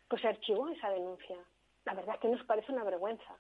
[0.07, 1.37] Pues se archivó esa denuncia.
[1.85, 3.37] La verdad es que nos parece una vergüenza.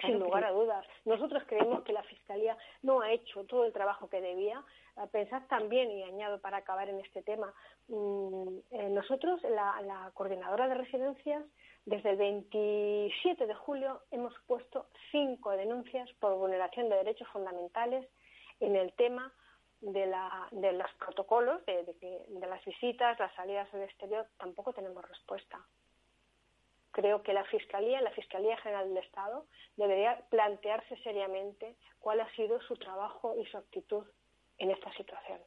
[0.00, 0.86] sin lugar a dudas.
[1.04, 4.64] Nosotros creemos que la Fiscalía no ha hecho todo el trabajo que debía.
[5.12, 7.52] Pensad también, y añado para acabar en este tema,
[7.88, 11.44] mm, eh, nosotros, la coordinadora de residencias,
[11.84, 18.08] desde el 27 de julio hemos puesto cinco denuncias por vulneración de derechos fundamentales
[18.60, 19.30] en el tema
[19.80, 24.26] de, los protocolos, de, de, las visitas, las salidas al exterior.
[24.38, 25.58] Tampoco tenemos respuesta.
[26.92, 32.60] Creo que la Fiscalía, la Fiscalía General del Estado, debería plantearse seriamente cuál ha sido
[32.62, 34.04] su trabajo y su actitud
[34.58, 35.40] en esta situación.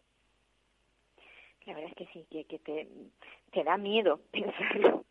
[1.66, 2.88] La verdad es que sí, que, te,
[3.52, 5.06] te da miedo pensarlo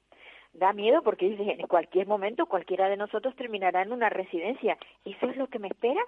[0.52, 4.76] da miedo porque dice, en cualquier momento cualquiera de nosotros terminará en una residencia.
[5.04, 6.02] ¿Eso es lo que me espera?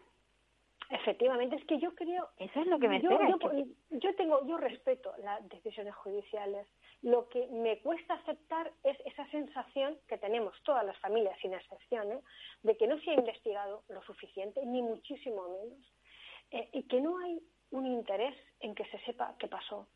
[0.90, 2.28] Efectivamente, es que yo creo...
[2.38, 3.36] Eso es lo que me yo, espera.
[3.90, 6.66] Yo, tengo, yo respeto las decisiones judiciales.
[7.02, 12.12] Lo que me cuesta aceptar es esa sensación que tenemos todas las familias, sin excepción,
[12.12, 12.20] ¿eh?
[12.62, 15.92] de que no se ha investigado lo suficiente, ni muchísimo menos,
[16.50, 19.88] eh, y que no hay un interés en que se sepa qué pasó.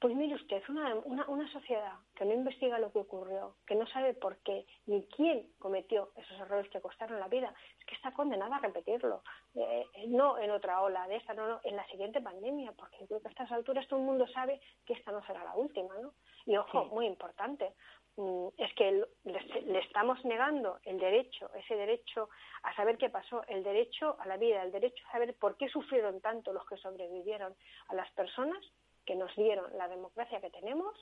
[0.00, 3.86] Pues mire usted, una, una, una, sociedad que no investiga lo que ocurrió, que no
[3.88, 8.10] sabe por qué ni quién cometió esos errores que costaron la vida, es que está
[8.14, 9.22] condenada a repetirlo.
[9.54, 13.08] Eh, no en otra ola de esta, no, no, en la siguiente pandemia, porque yo
[13.08, 15.94] creo que a estas alturas todo el mundo sabe que esta no será la última,
[15.98, 16.14] ¿no?
[16.46, 17.74] Y ojo, muy importante,
[18.16, 22.30] mm, es que le, estamos negando el derecho, ese derecho
[22.62, 25.68] a saber qué pasó, el derecho a la vida, el derecho a saber por qué
[25.68, 27.54] sufrieron tanto los que sobrevivieron
[27.88, 28.64] a las personas
[29.04, 30.94] que nos dieron la democracia que tenemos,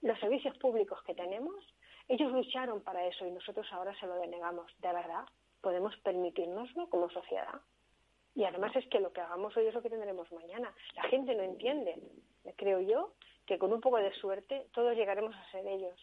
[0.00, 1.56] los servicios públicos que tenemos,
[2.08, 4.72] ellos lucharon para eso y nosotros ahora se lo denegamos.
[4.78, 5.24] ¿De verdad?
[5.60, 7.60] ¿Podemos permitirnoslo como sociedad?
[8.34, 10.74] Y además es que lo que hagamos hoy es lo que tendremos mañana.
[10.94, 11.96] La gente no entiende.
[12.56, 13.12] Creo yo
[13.46, 15.98] que con un poco de suerte todos llegaremos a ser ellos.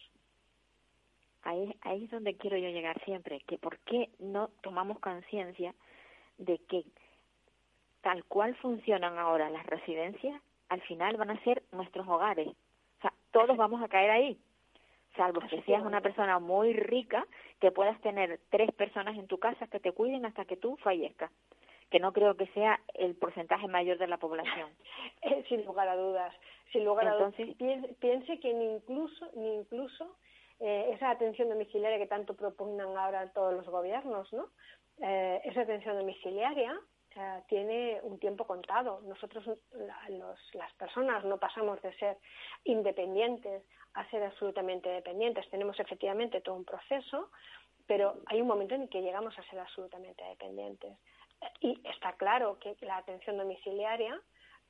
[1.42, 5.74] Ahí, ahí es donde quiero yo llegar siempre, que por qué no tomamos conciencia
[6.38, 6.84] de que
[8.02, 12.48] tal cual funcionan ahora las residencias, al final van a ser nuestros hogares.
[12.48, 14.38] O sea, todos vamos a caer ahí,
[15.16, 17.26] salvo que seas una persona muy rica,
[17.60, 21.30] que puedas tener tres personas en tu casa que te cuiden hasta que tú fallezcas,
[21.90, 24.70] que no creo que sea el porcentaje mayor de la población.
[25.22, 26.34] Eh, sin lugar a dudas,
[26.72, 27.34] sin lugar a dudas.
[28.00, 30.16] Piense, que ni incluso, ni incluso
[30.60, 34.48] eh, esa atención domiciliaria que tanto propugnan ahora todos los gobiernos, ¿no?
[35.02, 36.74] Eh, esa atención domiciliaria
[37.48, 39.00] tiene un tiempo contado.
[39.02, 42.18] Nosotros, las personas, no pasamos de ser
[42.64, 43.62] independientes
[43.94, 45.48] a ser absolutamente dependientes.
[45.50, 47.30] Tenemos efectivamente todo un proceso,
[47.86, 50.96] pero hay un momento en el que llegamos a ser absolutamente dependientes.
[51.60, 54.20] Y está claro que la atención domiciliaria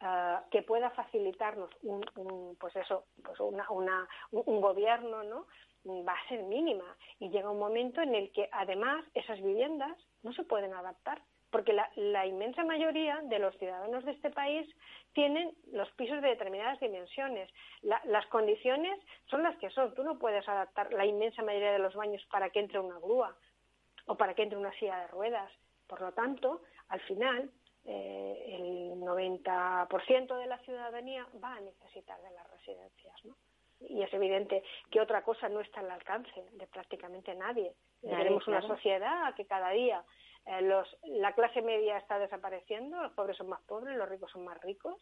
[0.00, 5.46] ah, que pueda facilitarnos un, pues eso, pues una, un gobierno, ¿no?
[5.87, 6.85] va a ser mínima
[7.18, 11.72] y llega un momento en el que además esas viviendas no se pueden adaptar porque
[11.72, 14.68] la, inmensa mayoría de los ciudadanos de este país
[15.12, 17.51] tienen los pisos de determinadas dimensiones.
[17.82, 19.94] las condiciones son las que son.
[19.94, 23.36] Tú no puedes adaptar la inmensa mayoría de los baños para que entre una grúa
[24.07, 25.51] o para que entre una silla de ruedas.
[25.86, 27.51] Por lo tanto, al final,
[27.84, 33.24] eh, el 90% de la ciudadanía va a necesitar de las residencias.
[33.24, 33.34] ¿no?
[33.80, 37.72] Y es evidente que otra cosa no está al alcance de prácticamente nadie.
[38.03, 40.03] Tenemos una sociedad que cada día
[40.47, 44.45] eh, los, la clase media está desapareciendo, los pobres son más pobres, los ricos son
[44.45, 44.97] más ricos.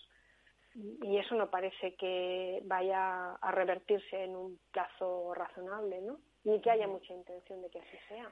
[0.74, 6.18] y eso no parece que vaya a revertirse en un plazo razonable, ¿no?
[6.44, 8.30] Ni que haya mucha intención de que así sea.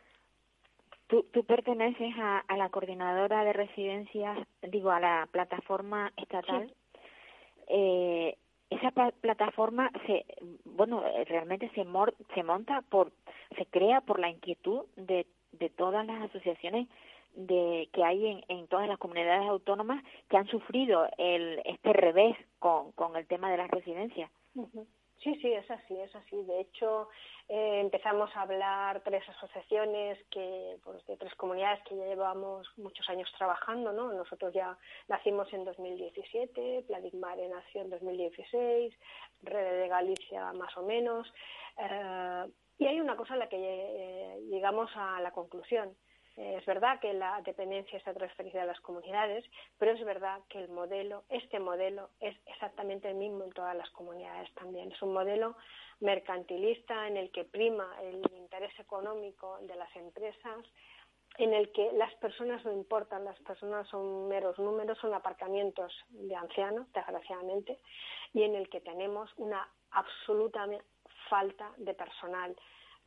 [1.08, 6.72] Tú, tú perteneces a, a la coordinadora de residencias, digo, a la plataforma estatal.
[7.68, 8.36] Eh,
[8.70, 10.24] esa plataforma se,
[10.64, 13.12] bueno, realmente se, mor se monta por,
[13.56, 16.88] se crea por la inquietud de, de todas las asociaciones
[17.36, 22.36] de que hay en, en todas las comunidades autónomas que han sufrido el, este revés
[22.58, 24.30] con, el tema de las residencias.
[25.22, 26.36] Sí, sí, es así, es así.
[26.44, 27.08] De hecho,
[27.48, 33.08] eh, empezamos a hablar tres asociaciones que, pues, de tres comunidades que ya llevamos muchos
[33.08, 34.12] años trabajando, ¿no?
[34.12, 34.76] Nosotros ya
[35.08, 38.94] nacimos en 2017, Pladigmare nació en 2016,
[39.42, 41.32] Red de Galicia más o menos.
[41.78, 42.44] Eh,
[42.78, 45.96] y hay una cosa en la que eh, llegamos a la conclusión
[46.36, 49.44] es verdad que la dependencia está transferida a las comunidades,
[49.78, 53.88] pero es verdad que el modelo, este modelo, es exactamente el mismo en todas las
[53.90, 54.92] comunidades también.
[54.92, 55.56] Es un modelo
[56.00, 60.58] mercantilista en el que prima el interés económico de las empresas,
[61.38, 66.34] en el que las personas no importan, las personas son meros números, son aparcamientos de
[66.34, 67.78] ancianos, desgraciadamente,
[68.34, 70.66] y en el que tenemos una absoluta
[71.28, 72.56] falta de personal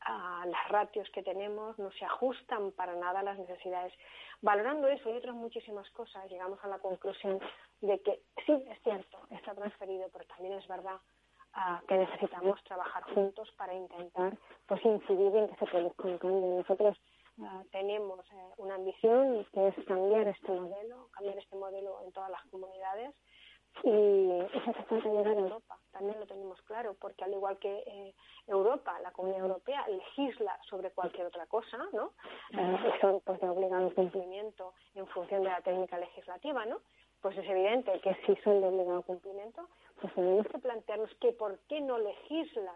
[0.01, 3.93] a las ratios que tenemos, no se ajustan para nada a las necesidades.
[4.41, 7.39] Valorando eso y otras muchísimas cosas, llegamos a la conclusión
[7.81, 10.95] de que sí, es cierto, está transferido, pero también es verdad
[11.55, 16.57] uh, que necesitamos trabajar juntos para intentar pues, incidir en que se produzca un cambio.
[16.59, 16.97] Nosotros
[17.37, 22.29] uh, tenemos eh, una ambición que es cambiar este modelo, cambiar este modelo en todas
[22.29, 23.13] las comunidades
[23.83, 27.83] y eso hace falta llegar a Europa, también lo tenemos claro, porque al igual que
[27.85, 28.13] eh,
[28.47, 32.11] Europa, la Comunidad Europea legisla sobre cualquier otra cosa, ¿no?
[32.51, 36.79] Eh, eso pues de obligado cumplimiento en función de la técnica legislativa, ¿no?
[37.21, 39.67] Pues es evidente que si son de obligado cumplimiento,
[40.01, 42.75] pues tenemos que plantearnos que por qué no legisla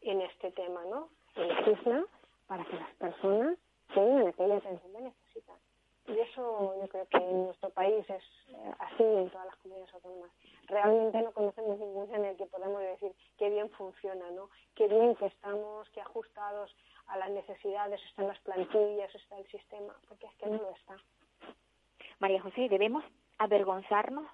[0.00, 1.08] en este tema, ¿no?
[1.36, 2.04] legisla
[2.46, 3.58] para que las personas
[3.94, 5.56] tengan aquella atención que necesitan.
[6.06, 9.94] Y eso yo creo que en nuestro país es eh, así en todas las comunidades
[9.94, 10.30] autónomas.
[10.66, 14.50] Realmente no conocemos ningún en el que podamos decir qué bien funciona, ¿no?
[14.74, 16.74] Qué bien que estamos, qué ajustados
[17.06, 20.96] a las necesidades están las plantillas, está el sistema, porque es que no lo está.
[22.18, 23.04] María José, debemos
[23.38, 24.26] avergonzarnos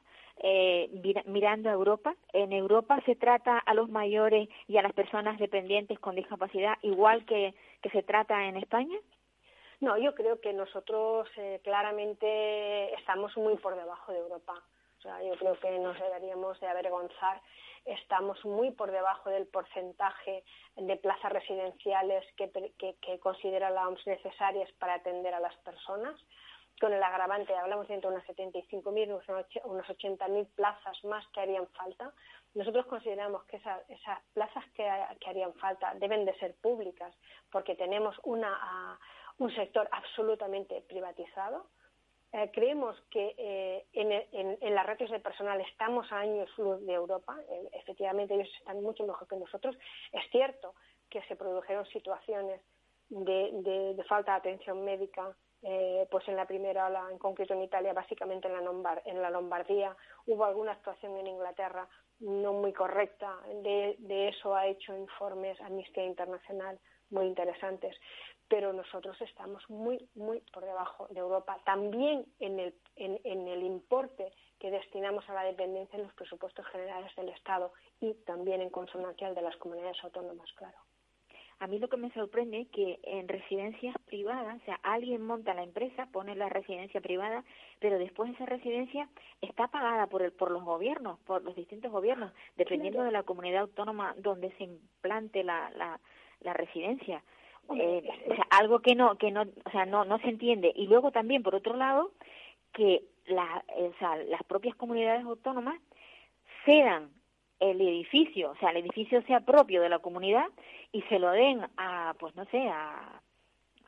[0.42, 0.90] eh,
[1.26, 2.16] mirando a Europa.
[2.32, 7.24] En Europa se trata a los mayores y a las personas dependientes con discapacidad igual
[7.26, 7.54] que
[7.92, 8.98] se trata en España.
[9.80, 14.52] No, yo creo que nosotros eh, claramente estamos muy por debajo de Europa.
[14.98, 17.40] O sea, yo creo que nos deberíamos de avergonzar.
[17.86, 20.44] Estamos muy por debajo del porcentaje
[20.76, 22.50] de plazas residenciales que,
[23.00, 26.14] que, considera la OMS necesarias para atender a las personas.
[26.78, 31.66] Con el agravante, hablamos de entre unas 75.000 y unas 80.000 plazas más que harían
[31.68, 32.12] falta.
[32.54, 34.86] Nosotros consideramos que esas plazas que,
[35.20, 37.14] que, harían falta deben de ser públicas
[37.50, 38.98] porque tenemos una
[39.40, 41.66] un sector absolutamente privatizado.
[42.32, 47.36] Eh, creemos que eh, en, las ratios de personal estamos a años luz de Europa.
[47.50, 49.76] Eh, efectivamente, ellos están mucho mejor que nosotros.
[50.12, 50.74] Es cierto
[51.08, 52.60] que se produjeron situaciones
[53.08, 55.34] de falta de atención médica,
[56.10, 59.30] pues en la primera ola, en concreto en Italia, básicamente en la, Lombard, en la
[59.30, 59.96] Lombardía.
[60.26, 61.88] Hubo alguna actuación en Inglaterra
[62.20, 63.36] no muy correcta.
[63.64, 66.78] De, de eso ha hecho informes Amnistía Internacional
[67.10, 67.96] muy interesantes
[68.50, 71.56] pero nosotros estamos muy, muy por debajo de Europa.
[71.64, 76.66] También en el, en, en el importe que destinamos a la dependencia en los presupuestos
[76.66, 80.76] generales del Estado y también en consonancia al de las comunidades autónomas, claro.
[81.60, 85.54] A mí lo que me sorprende es que en residencias privadas, o sea, alguien monta
[85.54, 87.44] la empresa, pone la residencia privada,
[87.78, 89.08] pero después esa residencia
[89.42, 93.62] está pagada por el, por los gobiernos, por los distintos gobiernos, dependiendo de la comunidad
[93.62, 96.00] autónoma donde se implante la, la,
[96.40, 97.22] la residencia
[97.76, 100.86] eh, o sea, algo que no que no o sea no no se entiende y
[100.86, 102.12] luego también por otro lado
[102.72, 105.80] que la, eh, o sea, las propias comunidades autónomas
[106.64, 107.10] cedan
[107.58, 110.46] el edificio, o sea, el edificio sea propio de la comunidad
[110.92, 113.20] y se lo den a, pues no sé, a,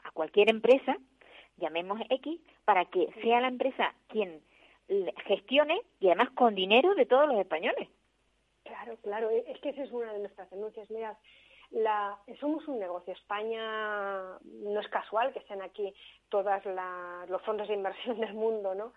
[0.05, 0.97] a cualquier empresa,
[1.57, 4.41] llamemos X, para que sea la empresa quien
[5.27, 7.89] gestione y además con dinero de todos los españoles.
[8.65, 10.91] Claro, claro, es que esa es una de nuestras denuncias.
[10.91, 11.19] Mira,
[11.73, 13.13] la, somos un negocio.
[13.13, 15.95] España no es casual que estén aquí
[16.29, 16.65] todos
[17.29, 18.93] los fondos de inversión del mundo, ¿no?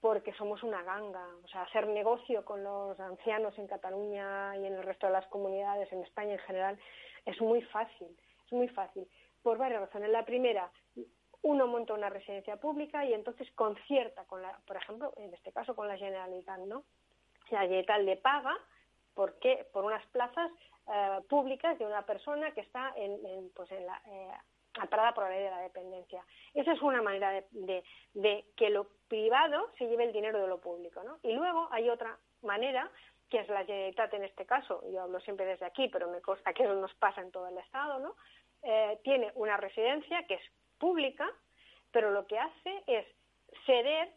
[0.00, 1.26] Porque somos una ganga.
[1.44, 5.26] O sea, hacer negocio con los ancianos en Cataluña y en el resto de las
[5.26, 6.78] comunidades, en España en general,
[7.26, 8.08] es muy fácil.
[8.46, 9.06] Es muy fácil.
[9.42, 10.10] Por varias razones.
[10.10, 10.70] La primera,
[11.42, 15.74] uno monta una residencia pública y entonces concierta con la, por ejemplo, en este caso
[15.74, 16.84] con la Generalitat, ¿no?
[17.50, 18.56] la Generalitat le paga
[19.14, 20.50] porque por unas plazas
[20.88, 24.32] eh, públicas de una persona que está en, en, pues en la, eh,
[24.74, 26.24] amparada por la ley de la dependencia.
[26.54, 30.48] Esa es una manera de, de, de, que lo privado se lleve el dinero de
[30.48, 31.02] lo público.
[31.02, 31.18] ¿no?
[31.22, 32.90] Y luego hay otra manera,
[33.28, 36.52] que es la Generalitat en este caso, yo hablo siempre desde aquí, pero me consta
[36.52, 38.16] que eso nos pasa en todo el Estado, ¿no?
[38.62, 40.42] Eh, tiene una residencia que es
[40.78, 41.26] pública,
[41.92, 43.06] pero lo que hace es
[43.64, 44.12] ceder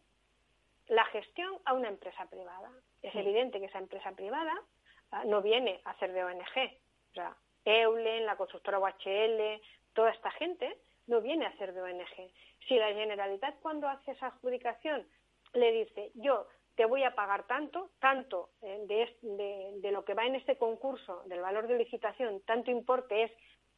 [0.88, 2.70] la gestión a una empresa privada.
[3.01, 4.53] Es evidente que esa empresa privada
[5.26, 6.57] no viene a hacer de ONG.
[7.11, 7.36] O sea,
[7.66, 9.61] Eulen, la constructora UHL,
[9.93, 12.32] toda esta gente no viene a hacer de ONG.
[12.68, 15.05] Si la Generalitat cuando hace esa adjudicación
[15.53, 20.36] le dice, yo te voy a pagar tanto, tanto eh, de, lo que va en
[20.36, 23.32] este concurso, del valor de licitación, tanto importe es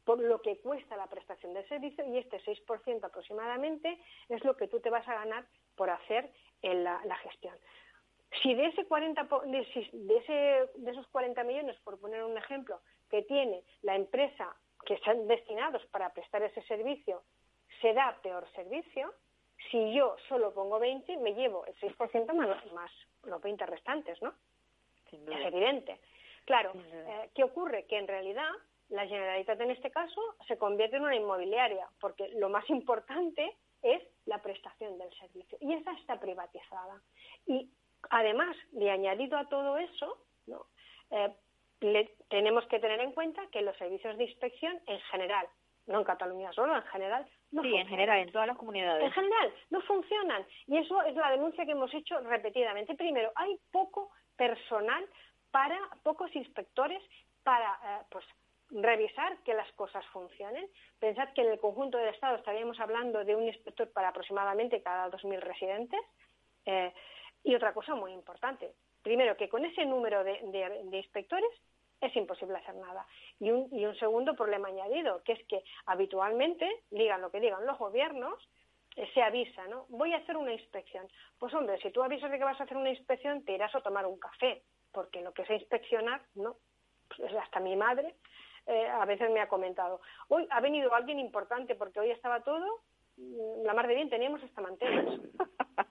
[0.04, 4.68] por lo que cuesta la prestación del servicio y este 6% aproximadamente es lo que
[4.68, 6.30] tú te vas a ganar por hacer
[6.62, 7.54] en la gestión.
[8.42, 13.22] Si de ese 40 de, ese, de esos 40 millones, por poner un ejemplo, que
[13.22, 14.54] tiene la empresa
[14.84, 17.22] que están destinados para prestar ese servicio,
[17.80, 19.12] se da peor servicio,
[19.70, 22.90] si yo solo pongo 20, me llevo el 6% más, más
[23.24, 24.34] los 20 restantes, ¿no?
[25.12, 26.00] Es evidente.
[26.44, 27.86] Claro, eh, ¿qué ocurre?
[27.86, 28.48] Que en realidad
[28.88, 34.02] la Generalitat en este caso se convierte en una inmobiliaria, porque lo más importante es
[34.26, 37.00] la prestación del servicio y esa está privatizada.
[37.46, 37.70] Y
[38.10, 40.66] además, de añadido a todo eso, ¿no?
[41.10, 41.30] eh,
[41.80, 45.46] le, tenemos que tener en cuenta que los servicios de inspección en general,
[45.86, 47.80] no en Cataluña solo, en general, no sí, funcionan.
[47.80, 49.04] en general, en todas las comunidades.
[49.04, 50.46] En general, no funcionan.
[50.66, 52.94] Y eso es la denuncia que hemos hecho repetidamente.
[52.94, 55.06] Primero, hay poco personal
[55.50, 57.02] para, pocos inspectores
[57.42, 58.24] para, eh, pues,
[58.70, 60.66] revisar que las cosas funcionen.
[60.98, 65.08] Pensad que en el conjunto del Estado estaríamos hablando de un inspector para aproximadamente cada
[65.10, 66.00] 2.000 residentes.
[66.64, 66.92] Eh,
[67.46, 70.40] y otra cosa muy importante, primero que con ese número de,
[70.92, 71.50] inspectores
[72.00, 73.06] es imposible hacer nada.
[73.38, 78.34] Y un, segundo problema añadido, que es que habitualmente, digan lo que digan los gobiernos,
[78.96, 79.86] eh, se avisa, ¿no?
[79.90, 81.06] Voy a hacer una inspección.
[81.38, 83.80] Pues hombre, si tú avisas de que vas a hacer una inspección, te irás a
[83.80, 86.56] tomar un café, porque lo que es inspeccionar, no.
[87.16, 88.16] Pues hasta mi madre
[88.66, 92.82] eh, a veces me ha comentado, hoy ha venido alguien importante porque hoy estaba todo,
[93.16, 95.20] mm, la mar de bien, teníamos hasta manteles.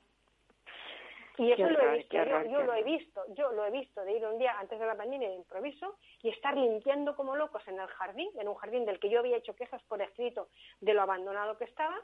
[1.37, 4.13] y eso lo he visto, yo, yo, lo he visto, yo lo he visto de
[4.13, 7.79] ir un día antes de la pandemia de improviso y estar limpiando como locos en
[7.79, 10.49] el jardín, en un jardín del que yo había hecho quejas por escrito
[10.81, 11.99] de lo abandonado que estaba,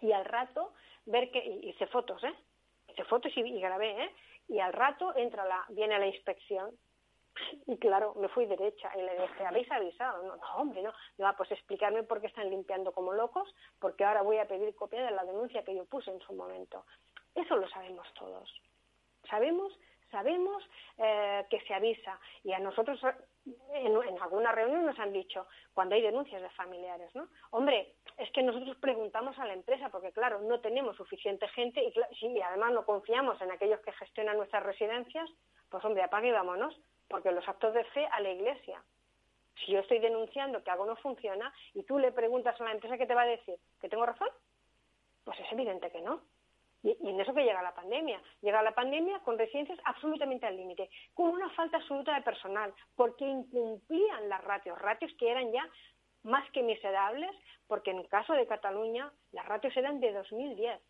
[0.00, 0.72] y al rato
[1.06, 2.34] ver que, y hice fotos, ¿eh?
[2.88, 4.10] Hice fotos y, y grabé, ¿eh?
[4.48, 6.76] Y al rato entra la, viene la inspección
[7.66, 10.22] y claro, me fui derecha y le dije, ¿habéis avisado?
[10.24, 10.92] No, no hombre, no.
[11.18, 15.02] No, pues explicarme por qué están limpiando como locos, porque ahora voy a pedir copia
[15.04, 16.84] de la denuncia que yo puse en su momento.
[17.34, 18.50] Eso lo sabemos todos.
[19.28, 19.72] Sabemos,
[20.10, 20.62] sabemos
[20.98, 22.18] eh, que se avisa.
[22.44, 23.00] Y a nosotros
[23.72, 27.28] en, en alguna reunión nos han dicho, cuando hay denuncias de familiares, ¿no?
[27.50, 32.26] Hombre, es que nosotros preguntamos a la empresa, porque claro, no tenemos suficiente gente y,
[32.26, 35.30] y además no confiamos en aquellos que gestionan nuestras residencias,
[35.68, 36.76] pues hombre, apague y vámonos
[37.08, 38.82] porque los actos de fe a la iglesia.
[39.56, 42.96] Si yo estoy denunciando que algo no funciona y tú le preguntas a la empresa
[42.96, 44.28] qué te va a decir, ¿que tengo razón?
[45.24, 46.22] Pues es evidente que no.
[46.82, 48.20] Y, y en eso que llega la pandemia.
[48.40, 53.24] Llega la pandemia con residencias absolutamente al límite, con una falta absoluta de personal, porque
[53.24, 55.68] incumplían las ratios, ratios que eran ya
[56.22, 57.30] más que miserables,
[57.66, 60.80] porque en el caso de Cataluña las ratios eran de 2010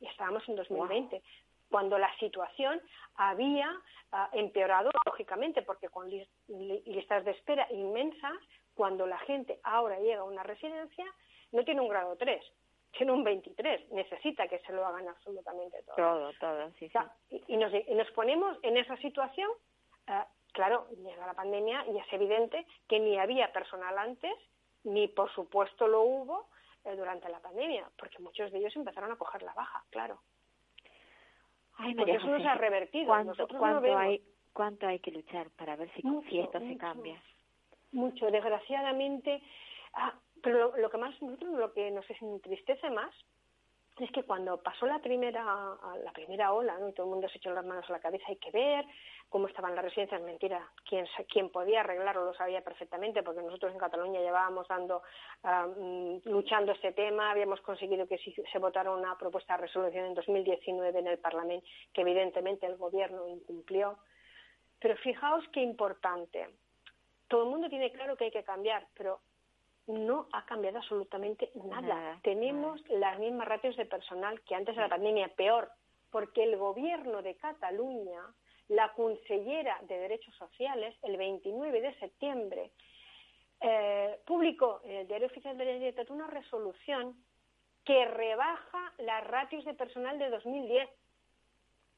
[0.00, 1.16] y estábamos en 2020.
[1.16, 1.22] Wow
[1.72, 2.80] cuando la situación
[3.16, 3.68] había
[4.12, 6.22] uh, empeorado lógicamente, porque con li
[6.86, 8.38] listas de espera inmensas,
[8.74, 11.06] cuando la gente ahora llega a una residencia,
[11.50, 12.44] no tiene un grado 3,
[12.96, 15.96] tiene un 23, necesita que se lo hagan absolutamente todo.
[15.96, 17.42] Todo, todo, sí, o sea, sí.
[17.48, 19.50] Y, y, nos, y, nos, ponemos en esa situación,
[20.08, 24.34] uh, claro, llega la pandemia y es evidente que ni había personal antes,
[24.84, 26.48] ni por supuesto lo hubo
[26.84, 30.20] eh, durante la pandemia, porque muchos de ellos empezaron a coger la baja, claro.
[31.78, 33.06] Ay, Porque eso no se ha revertido.
[33.06, 34.22] ¿Cuánto, cuánto, no hay,
[34.52, 37.22] ¿Cuánto hay que luchar para ver si, mucho, si esto mucho, se cambia?
[37.92, 39.42] Mucho, desgraciadamente.
[39.94, 40.12] Ah,
[40.42, 43.14] pero lo, que más, lo que nos entristece más
[44.00, 45.44] es que cuando pasó la primera
[46.02, 46.92] la primera ola, ¿no?
[46.92, 48.84] todo el mundo se echó las manos a la cabeza, hay que ver
[49.28, 53.78] cómo estaban las residencias, mentira, quien, quien podía arreglarlo lo sabía perfectamente, porque nosotros en
[53.78, 55.02] Cataluña llevábamos dando,
[55.44, 60.14] uh, luchando este tema, habíamos conseguido que si se votara una propuesta de resolución en
[60.14, 63.98] 2019 en el Parlamento, que evidentemente el Gobierno incumplió.
[64.78, 66.50] Pero fijaos qué importante.
[67.28, 69.20] Todo el mundo tiene claro que hay que cambiar, pero
[69.86, 71.80] no ha cambiado absolutamente nada.
[71.80, 72.98] nada Tenemos nada.
[72.98, 75.70] las mismas ratios de personal que antes de la pandemia, peor,
[76.10, 78.22] porque el gobierno de Cataluña
[78.68, 82.70] la consellera de Derechos Sociales, el 29 de septiembre,
[83.60, 87.16] eh, publicó en el Diario Oficial de la Generalitat una resolución
[87.84, 90.88] que rebaja las ratios de personal de 2010.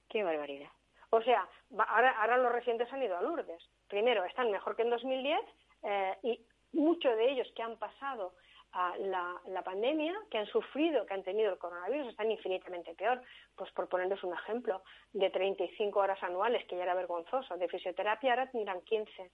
[0.09, 0.71] Qué barbaridad.
[1.11, 1.49] O sea,
[1.89, 3.63] ahora, ahora los residentes han ido a Lourdes.
[3.89, 5.41] Primero, están mejor que en 2010
[5.83, 6.41] eh, y
[6.75, 8.35] muchos de ellos que han pasado
[8.73, 13.23] a la, la, pandemia, que han sufrido, que han tenido el coronavirus, están infinitamente peor.
[13.55, 18.31] Pues por ponerles un ejemplo, de 35 horas anuales, que ya era vergonzoso, de fisioterapia
[18.31, 19.31] ahora tendrán 15.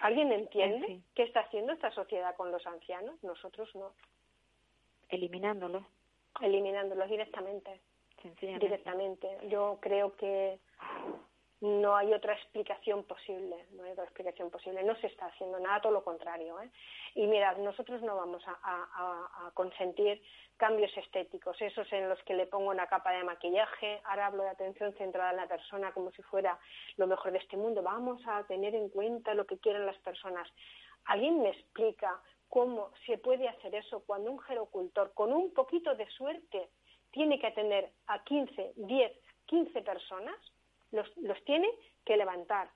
[0.00, 3.22] ¿Alguien entiende qué está haciendo esta sociedad con los ancianos?
[3.22, 3.94] Nosotros no.
[5.08, 5.84] Eliminándolos.
[6.40, 7.80] Eliminándolos directamente.
[8.40, 9.28] Directamente.
[9.48, 10.58] Yo creo que
[11.60, 15.80] no hay otra explicación posible, no hay otra explicación posible, no se está haciendo nada,
[15.80, 16.60] todo lo contrario.
[16.60, 16.70] ¿eh?
[17.14, 20.22] Y mirad, nosotros no vamos a, consentir
[20.56, 24.50] cambios estéticos, esos en los que le pongo una capa de maquillaje, ahora hablo de
[24.50, 26.58] atención centrada en la persona como si fuera
[26.96, 30.48] lo mejor de este mundo, vamos a tener en cuenta lo que quieren las personas.
[31.06, 36.06] ¿Alguien me explica cómo se puede hacer eso cuando un gerocultor, con un poquito de
[36.10, 36.68] suerte,
[37.10, 39.12] tiene que atender a 15, 10,
[39.46, 40.36] 15 personas?
[40.92, 41.68] Los, los tiene
[42.04, 42.70] que levantar,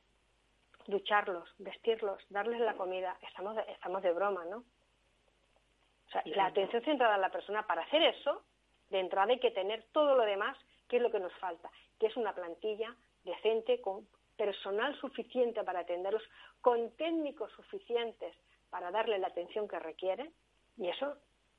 [0.86, 3.16] ducharlos, vestirlos, darles la comida.
[3.22, 4.58] Estamos de, estamos de broma, ¿no?
[4.58, 8.42] O sea, la atención centrada en la persona, para hacer eso,
[8.90, 10.58] de entrada hay que tener todo lo demás,
[10.88, 12.94] que es lo que nos falta, que es una plantilla
[13.24, 14.06] decente, con
[14.36, 16.22] personal suficiente para atenderlos,
[16.60, 18.34] con técnicos suficientes
[18.70, 20.30] para darle la atención que requiere,
[20.76, 21.16] y eso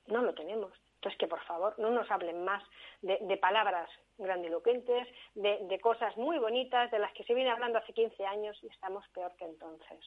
[0.08, 0.72] no lo tenemos.
[1.04, 2.64] Entonces, que por favor no nos hablen más
[3.02, 7.92] de, palabras grandilocuentes, de, de, cosas muy bonitas, de las que se viene hablando hace
[7.92, 10.00] 15 años y estamos peor que entonces.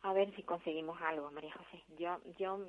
[0.00, 1.82] A ver si conseguimos algo, María José.
[1.98, 2.60] Yo, yo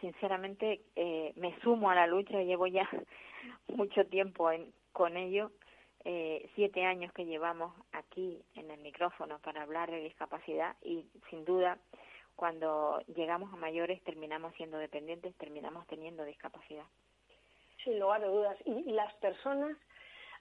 [0.00, 2.88] sinceramente, eh, me sumo a la lucha, llevo ya
[3.68, 5.50] mucho tiempo en, con ello,
[6.06, 11.44] eh, siete años que llevamos aquí en el micrófono para hablar de discapacidad y sin
[11.44, 11.78] duda
[12.36, 16.84] cuando llegamos a mayores terminamos siendo dependientes, terminamos teniendo discapacidad.
[17.82, 18.56] Sin lugar a dudas.
[18.66, 19.76] Y, las personas,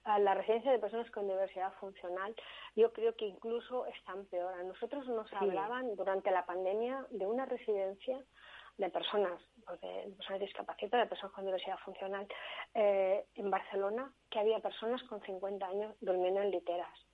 [0.06, 2.36] la residencia de personas con diversidad funcional,
[2.76, 4.54] yo creo que incluso están peor.
[4.54, 8.20] A nosotros nos hablaban durante la pandemia de una residencia
[8.78, 12.28] de personas, pues de personas discapacitadas, de personas con diversidad funcional,
[12.74, 17.05] eh, en Barcelona, que había personas con 50 años durmiendo en literas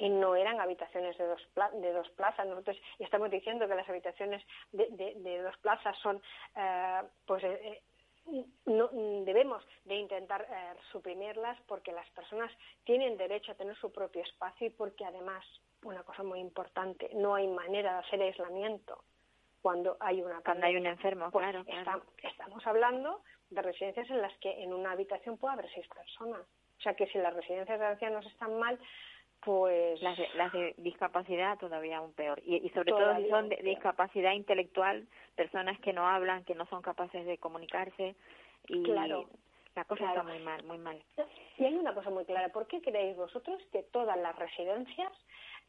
[0.00, 2.46] y no eran habitaciones de dos, de dos plazas.
[2.46, 4.42] Nosotros estamos diciendo que las habitaciones
[4.72, 6.20] de, de, dos plazas son,
[6.56, 7.82] eh, pues, eh,
[8.64, 8.88] no,
[9.24, 12.50] debemos de intentar eh, suprimirlas porque las personas
[12.84, 15.44] tienen derecho a tener su propio espacio y porque además,
[15.84, 19.04] una cosa muy importante, no hay manera de hacer aislamiento
[19.60, 22.02] cuando hay una cuando hay un enfermo pues claro, claro.
[22.22, 23.20] estamos hablando
[23.50, 26.40] de residencias en las que en una habitación puede haber seis personas
[26.78, 28.78] o sea que si las residencias de ancianos están mal
[29.40, 32.40] pues las de, las de discapacidad todavía aún peor.
[32.44, 36.82] Y, sobre todo si son de, discapacidad intelectual personas que no hablan que no son
[36.82, 38.14] capaces de comunicarse
[38.68, 39.28] y claro,
[39.74, 41.02] la cosa está muy mal muy mal.
[41.58, 42.48] Y hay una cosa muy clara.
[42.50, 45.12] ¿por qué creéis vosotros que todas las residencias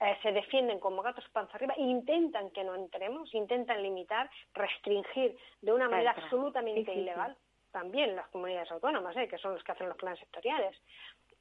[0.01, 5.37] eh, se defienden como gatos panza arriba e intentan que no entremos intentan limitar restringir
[5.61, 7.37] de una manera absolutamente ilegal
[7.71, 9.27] también las comunidades autónomas ¿eh?
[9.27, 10.75] que son los que hacen los planes sectoriales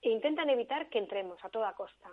[0.02, 2.08] intentan evitar que entremos a toda costa.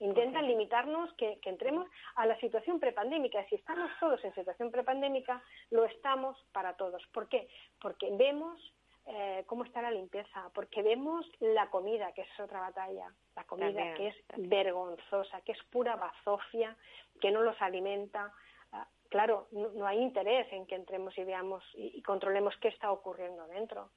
[0.00, 3.44] Intentan limitarnos que, entremos a la situación prepandémica.
[3.48, 7.04] Si estamos todos en situación prepandémica, lo estamos para todos.
[7.08, 7.48] ¿Por qué?
[7.80, 8.60] Porque vemos
[9.06, 13.94] eh, cómo está la limpieza, porque vemos la comida, que es otra batalla, la comida
[13.94, 16.76] que es vergonzosa, que es pura bazofia,
[17.20, 18.32] que no los alimenta.
[18.70, 23.48] Ah, claro, no, hay interés en que entremos y veamos y controlemos qué está ocurriendo
[23.48, 23.90] dentro.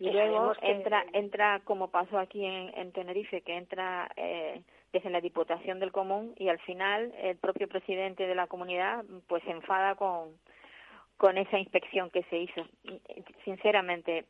[0.00, 5.20] Y luego entra, entra como pasó aquí en, en Tenerife, que entra eh, desde la
[5.20, 9.96] Diputación del Común y al final el propio presidente de la comunidad pues se enfada
[9.96, 10.38] con,
[11.18, 12.66] con esa inspección que se hizo.
[13.44, 14.24] Sinceramente,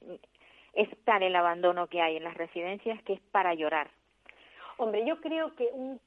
[0.74, 3.88] es tal el abandono que hay en las residencias que es para llorar.
[4.76, 6.00] Hombre, yo creo que un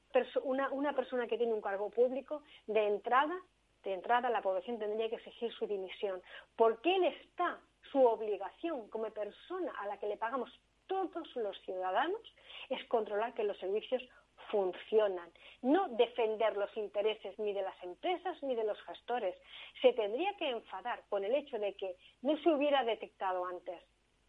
[0.44, 3.36] una, una persona que tiene un cargo público, de entrada,
[3.84, 6.22] de entrada la población tendría que exigir su dimisión,
[6.56, 7.60] porque él está
[7.94, 10.50] su obligación como persona a la que le pagamos
[10.88, 12.22] todos los ciudadanos
[12.70, 14.02] es controlar que los servicios
[14.50, 15.32] funcionan,
[15.62, 19.36] no defender los intereses ni de las empresas ni de los gestores.
[19.82, 23.80] Se tendría que enfadar con el hecho de que no se hubiera detectado antes,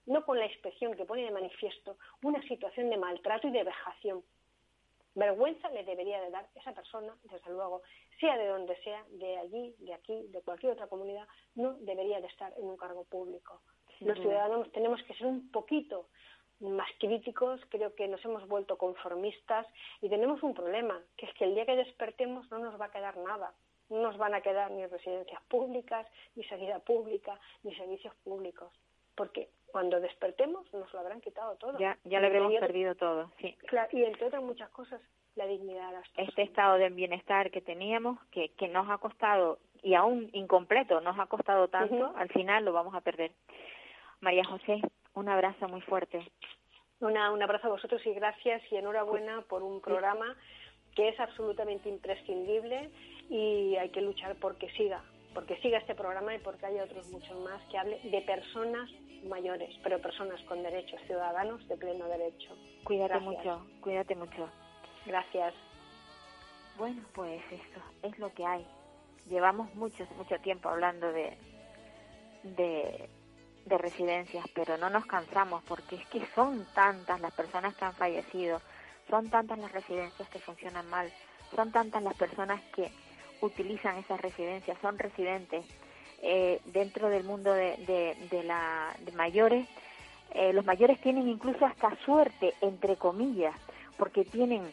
[0.07, 4.23] no con la inspección que pone de manifiesto una situación de maltrato y de vejación.
[5.15, 7.83] Vergüenza le debería de dar esa persona, desde luego,
[8.21, 12.27] sea de donde sea, de allí, de aquí, de cualquier otra comunidad, no debería de
[12.27, 13.61] estar en un cargo público.
[14.01, 16.09] Los ciudadanos tenemos que ser un poquito
[16.61, 19.67] más críticos, creo que nos hemos vuelto conformistas
[20.01, 22.93] y tenemos un problema, que es que el día que despertemos no nos va a
[22.93, 23.53] quedar nada.
[23.91, 26.07] No nos van a quedar ni residencias públicas,
[26.37, 28.73] ni sanidad pública, ni servicios públicos.
[29.15, 31.79] Porque cuando despertemos nos lo habrán quitado todo.
[31.79, 33.57] Ya, ya lo habremos perdido todo, sí.
[33.93, 35.01] y entre otras muchas cosas,
[35.37, 36.29] la dignidad de las personas.
[36.29, 41.19] Este estado de bienestar que teníamos, que, que nos ha costado, y aún incompleto, nos
[41.19, 43.33] ha costado tanto, al final lo vamos a perder.
[44.21, 44.81] María José,
[45.15, 46.27] un abrazo muy fuerte.
[47.01, 50.35] Una, un abrazo a vosotros y gracias y enhorabuena por un programa
[50.95, 52.89] que es absolutamente imprescindible
[53.29, 55.03] y hay que luchar porque siga,
[55.35, 58.91] porque siga este programa y porque haya otros muchos más que hable de personas
[59.29, 62.57] mayores, pero personas con derechos, ciudadanos de pleno derecho.
[62.85, 64.49] Cuídate mucho, cuídate mucho.
[65.07, 65.55] Gracias.
[66.79, 68.67] Bueno, pues esto es lo que hay.
[69.29, 71.37] Llevamos mucho, mucho tiempo hablando de,
[72.43, 73.09] de,
[73.67, 77.95] de residencias, pero no nos cansamos porque es que son tantas las personas que han
[77.95, 78.61] fallecido,
[79.09, 81.11] son tantas las residencias que funcionan mal,
[81.55, 82.91] son tantas las personas que
[83.41, 85.65] utilizan esas residencias, son residentes
[86.23, 87.77] eh, dentro del mundo de,
[88.31, 89.69] de, la, de mayores.
[90.33, 93.55] Eh, los mayores tienen incluso hasta suerte, entre comillas,
[93.97, 94.73] porque tienen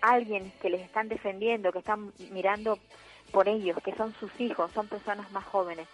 [0.00, 2.78] alguien que les están defendiendo, que están mirando
[3.32, 5.88] por ellos, que son sus hijos, son personas más jóvenes.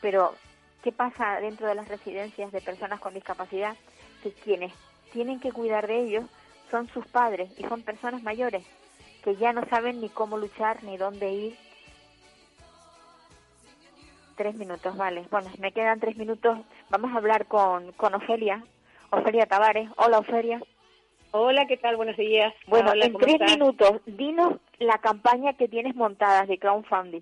[0.00, 0.34] Pero,
[0.82, 3.76] ¿qué pasa dentro de las residencias de personas con discapacidad?
[4.22, 4.72] Que quienes
[5.12, 6.24] tienen que cuidar de ellos
[6.70, 8.64] son sus padres y son personas mayores
[9.26, 11.58] que ya no saben ni cómo luchar ni dónde ir.
[14.36, 15.26] Tres minutos, vale.
[15.32, 16.60] Bueno, me quedan tres minutos.
[16.90, 18.62] Vamos a hablar con, con Ofelia,
[19.10, 19.90] Ofelia Tavares.
[19.96, 20.62] Hola, Ofelia.
[21.38, 21.96] Hola, ¿qué tal?
[21.96, 22.54] Buenos días.
[22.66, 27.20] Bueno, en tres minutos, dinos la campaña que tienes montada de crowdfunding.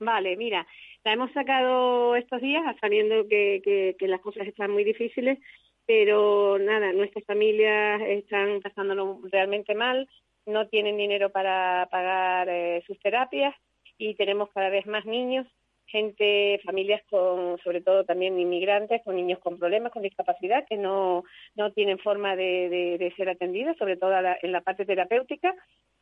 [0.00, 0.66] Vale, mira,
[1.04, 5.38] la hemos sacado estos días, sabiendo que, que, que las cosas están muy difíciles,
[5.86, 10.08] pero nada, nuestras familias están pasándolo realmente mal,
[10.44, 13.54] no tienen dinero para pagar eh, sus terapias
[13.98, 15.46] y tenemos cada vez más niños
[15.88, 21.24] gente, familias con, sobre todo también inmigrantes, con niños con problemas, con discapacidad, que no,
[21.56, 24.12] no tienen forma de, de, ser atendidos, sobre todo
[24.42, 25.54] en la parte terapéutica,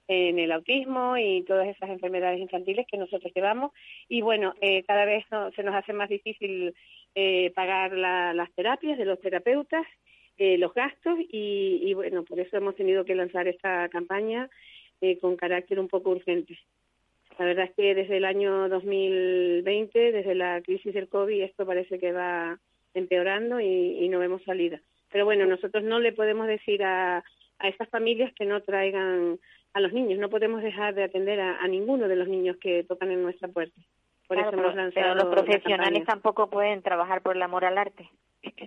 [0.08, 3.72] en el autismo y todas esas enfermedades infantiles que nosotros llevamos.
[4.08, 5.24] Y bueno, eh, cada vez
[5.54, 6.74] se nos hace más difícil
[7.14, 9.86] eh, pagar las terapias de los terapeutas,
[10.38, 14.48] eh, los gastos, y, y, bueno, por eso hemos tenido que lanzar esta campaña
[15.20, 16.58] con carácter un poco urgente.
[17.38, 21.98] La verdad es que desde el año 2020, desde la crisis del COVID, esto parece
[21.98, 22.58] que va
[22.94, 24.80] empeorando y, no vemos salida.
[25.12, 27.18] Pero bueno, nosotros no le podemos decir a,
[27.58, 29.38] a estas familias que no traigan
[29.74, 30.18] a los niños.
[30.18, 33.78] No podemos dejar de atender a, ninguno de los niños que tocan en nuestra puerta.
[34.26, 38.08] Por eso hemos lanzado pero los profesionales tampoco pueden trabajar por el amor al arte.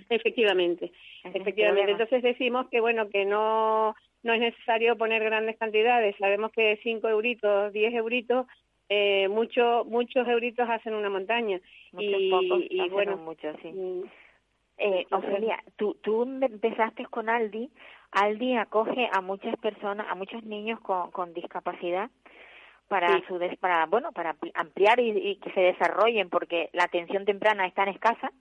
[0.09, 0.91] Efectivamente,
[1.23, 1.91] efectivamente.
[1.91, 6.15] Entonces decimos que bueno que no no es necesario poner grandes cantidades.
[6.17, 8.47] Sabemos que cinco euritos, diez euritos,
[8.89, 11.59] eh, mucho, muchos euritos hacen una montaña.
[11.97, 13.71] y, y bueno, mucho, sí.
[13.71, 14.03] Mm,
[14.77, 17.69] eh, Ofelia, tú, tú empezaste con Aldi.
[18.11, 22.09] Aldi acoge a muchas personas, a muchos niños con, con discapacidad
[22.87, 27.73] para su para bueno para ampliar y, que se desarrollen porque la atención temprana es
[27.75, 28.31] tan escasa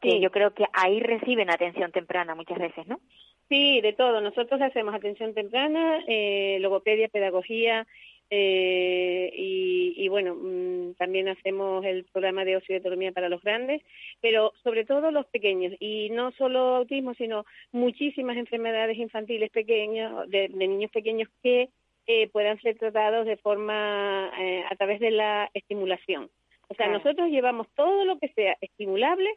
[0.00, 3.00] que yo creo que ahí reciben atención temprana muchas veces, ¿no?
[3.48, 4.20] Sí, de todo.
[4.20, 7.86] Nosotros hacemos atención temprana, eh, logopedia, pedagogía,
[8.30, 13.82] eh, y, bueno, mm, también hacemos el programa de ocio y autonomía para los grandes,
[14.20, 20.48] pero sobre todo los pequeños, y no solo autismo, sino muchísimas enfermedades infantiles pequeñas, de,
[20.48, 21.68] niños pequeños que
[22.06, 26.30] eh, puedan ser tratados de forma eh, a través de la estimulación.
[26.68, 29.28] O sea, nosotros llevamos todo lo que sea estimulable,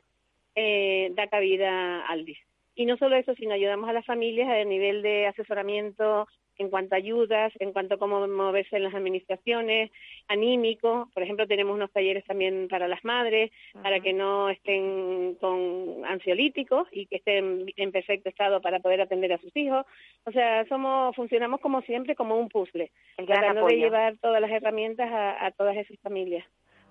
[0.55, 2.39] eh, da cabida al DIS.
[2.77, 6.27] Y no solo eso, sino ayudamos a las familias a nivel de asesoramiento
[6.59, 9.89] en cuanto a ayudas, en cuanto a cómo moverse en las administraciones,
[10.27, 11.09] anímico.
[11.11, 13.51] Por ejemplo, tenemos unos talleres también para las madres,
[13.81, 19.33] para que no estén con ansiolíticos y que estén en perfecto estado para poder atender
[19.33, 19.83] a sus hijos.
[20.25, 22.91] O sea, somos funcionamos como siempre, como un puzzle,
[23.25, 26.45] tratando de llevar todas las herramientas a, todas esas familias.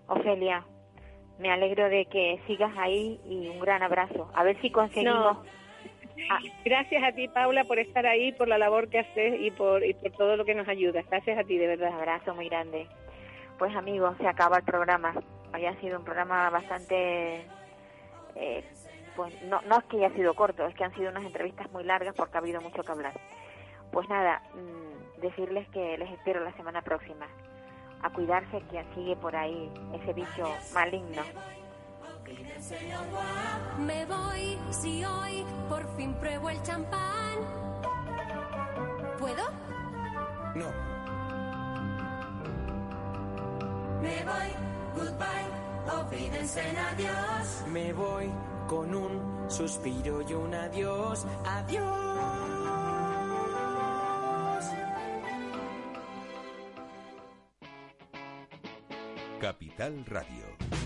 [0.09, 0.67] Ofelia,
[1.39, 4.33] me alegro de que sigas ahí y un gran abrazo.
[4.35, 5.39] A ver si conseguimos...
[6.31, 9.83] Ah, gracias a ti, Paula, por estar ahí, por la labor que haces y por,
[10.17, 11.03] todo lo que nos ayuda.
[11.09, 11.93] Gracias a ti, de verdad.
[11.93, 12.87] Abrazo muy grande.
[13.59, 15.15] Pues amigos, se acaba el programa.
[15.53, 17.47] Había sido un programa bastante...
[18.35, 18.65] Eh,
[19.15, 21.85] pues no, no es que haya sido corto, es que han sido unas entrevistas muy
[21.85, 23.15] largas porque ha habido mucho que hablar.
[23.91, 27.27] Pues nada, mm, decirles que les espero la semana próxima.
[28.03, 31.23] A cuidarse que sigue por ahí ese bicho maligno.
[33.79, 37.39] Me voy si hoy por fin pruebo el champán.
[39.19, 39.45] ¿Puedo?
[40.55, 40.67] No.
[44.03, 44.51] Me voy,
[44.97, 47.65] goodbye, ofídense en adiós.
[47.69, 48.31] Me voy
[48.67, 51.27] con un suspiro y un adiós.
[51.45, 51.97] Adiós.
[59.41, 60.86] Capital Radio.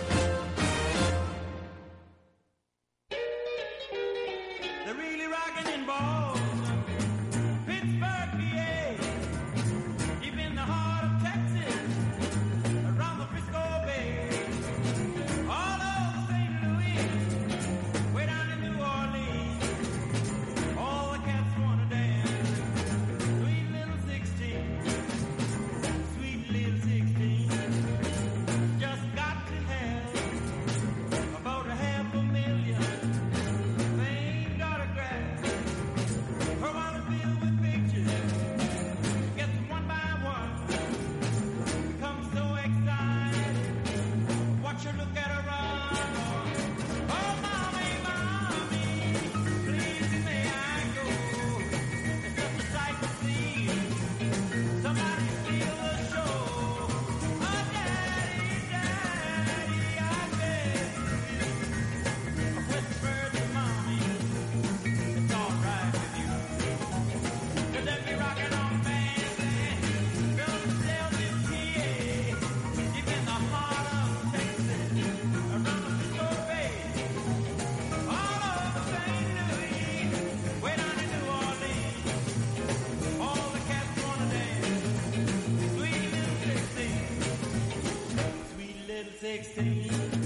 [89.31, 90.20] 16.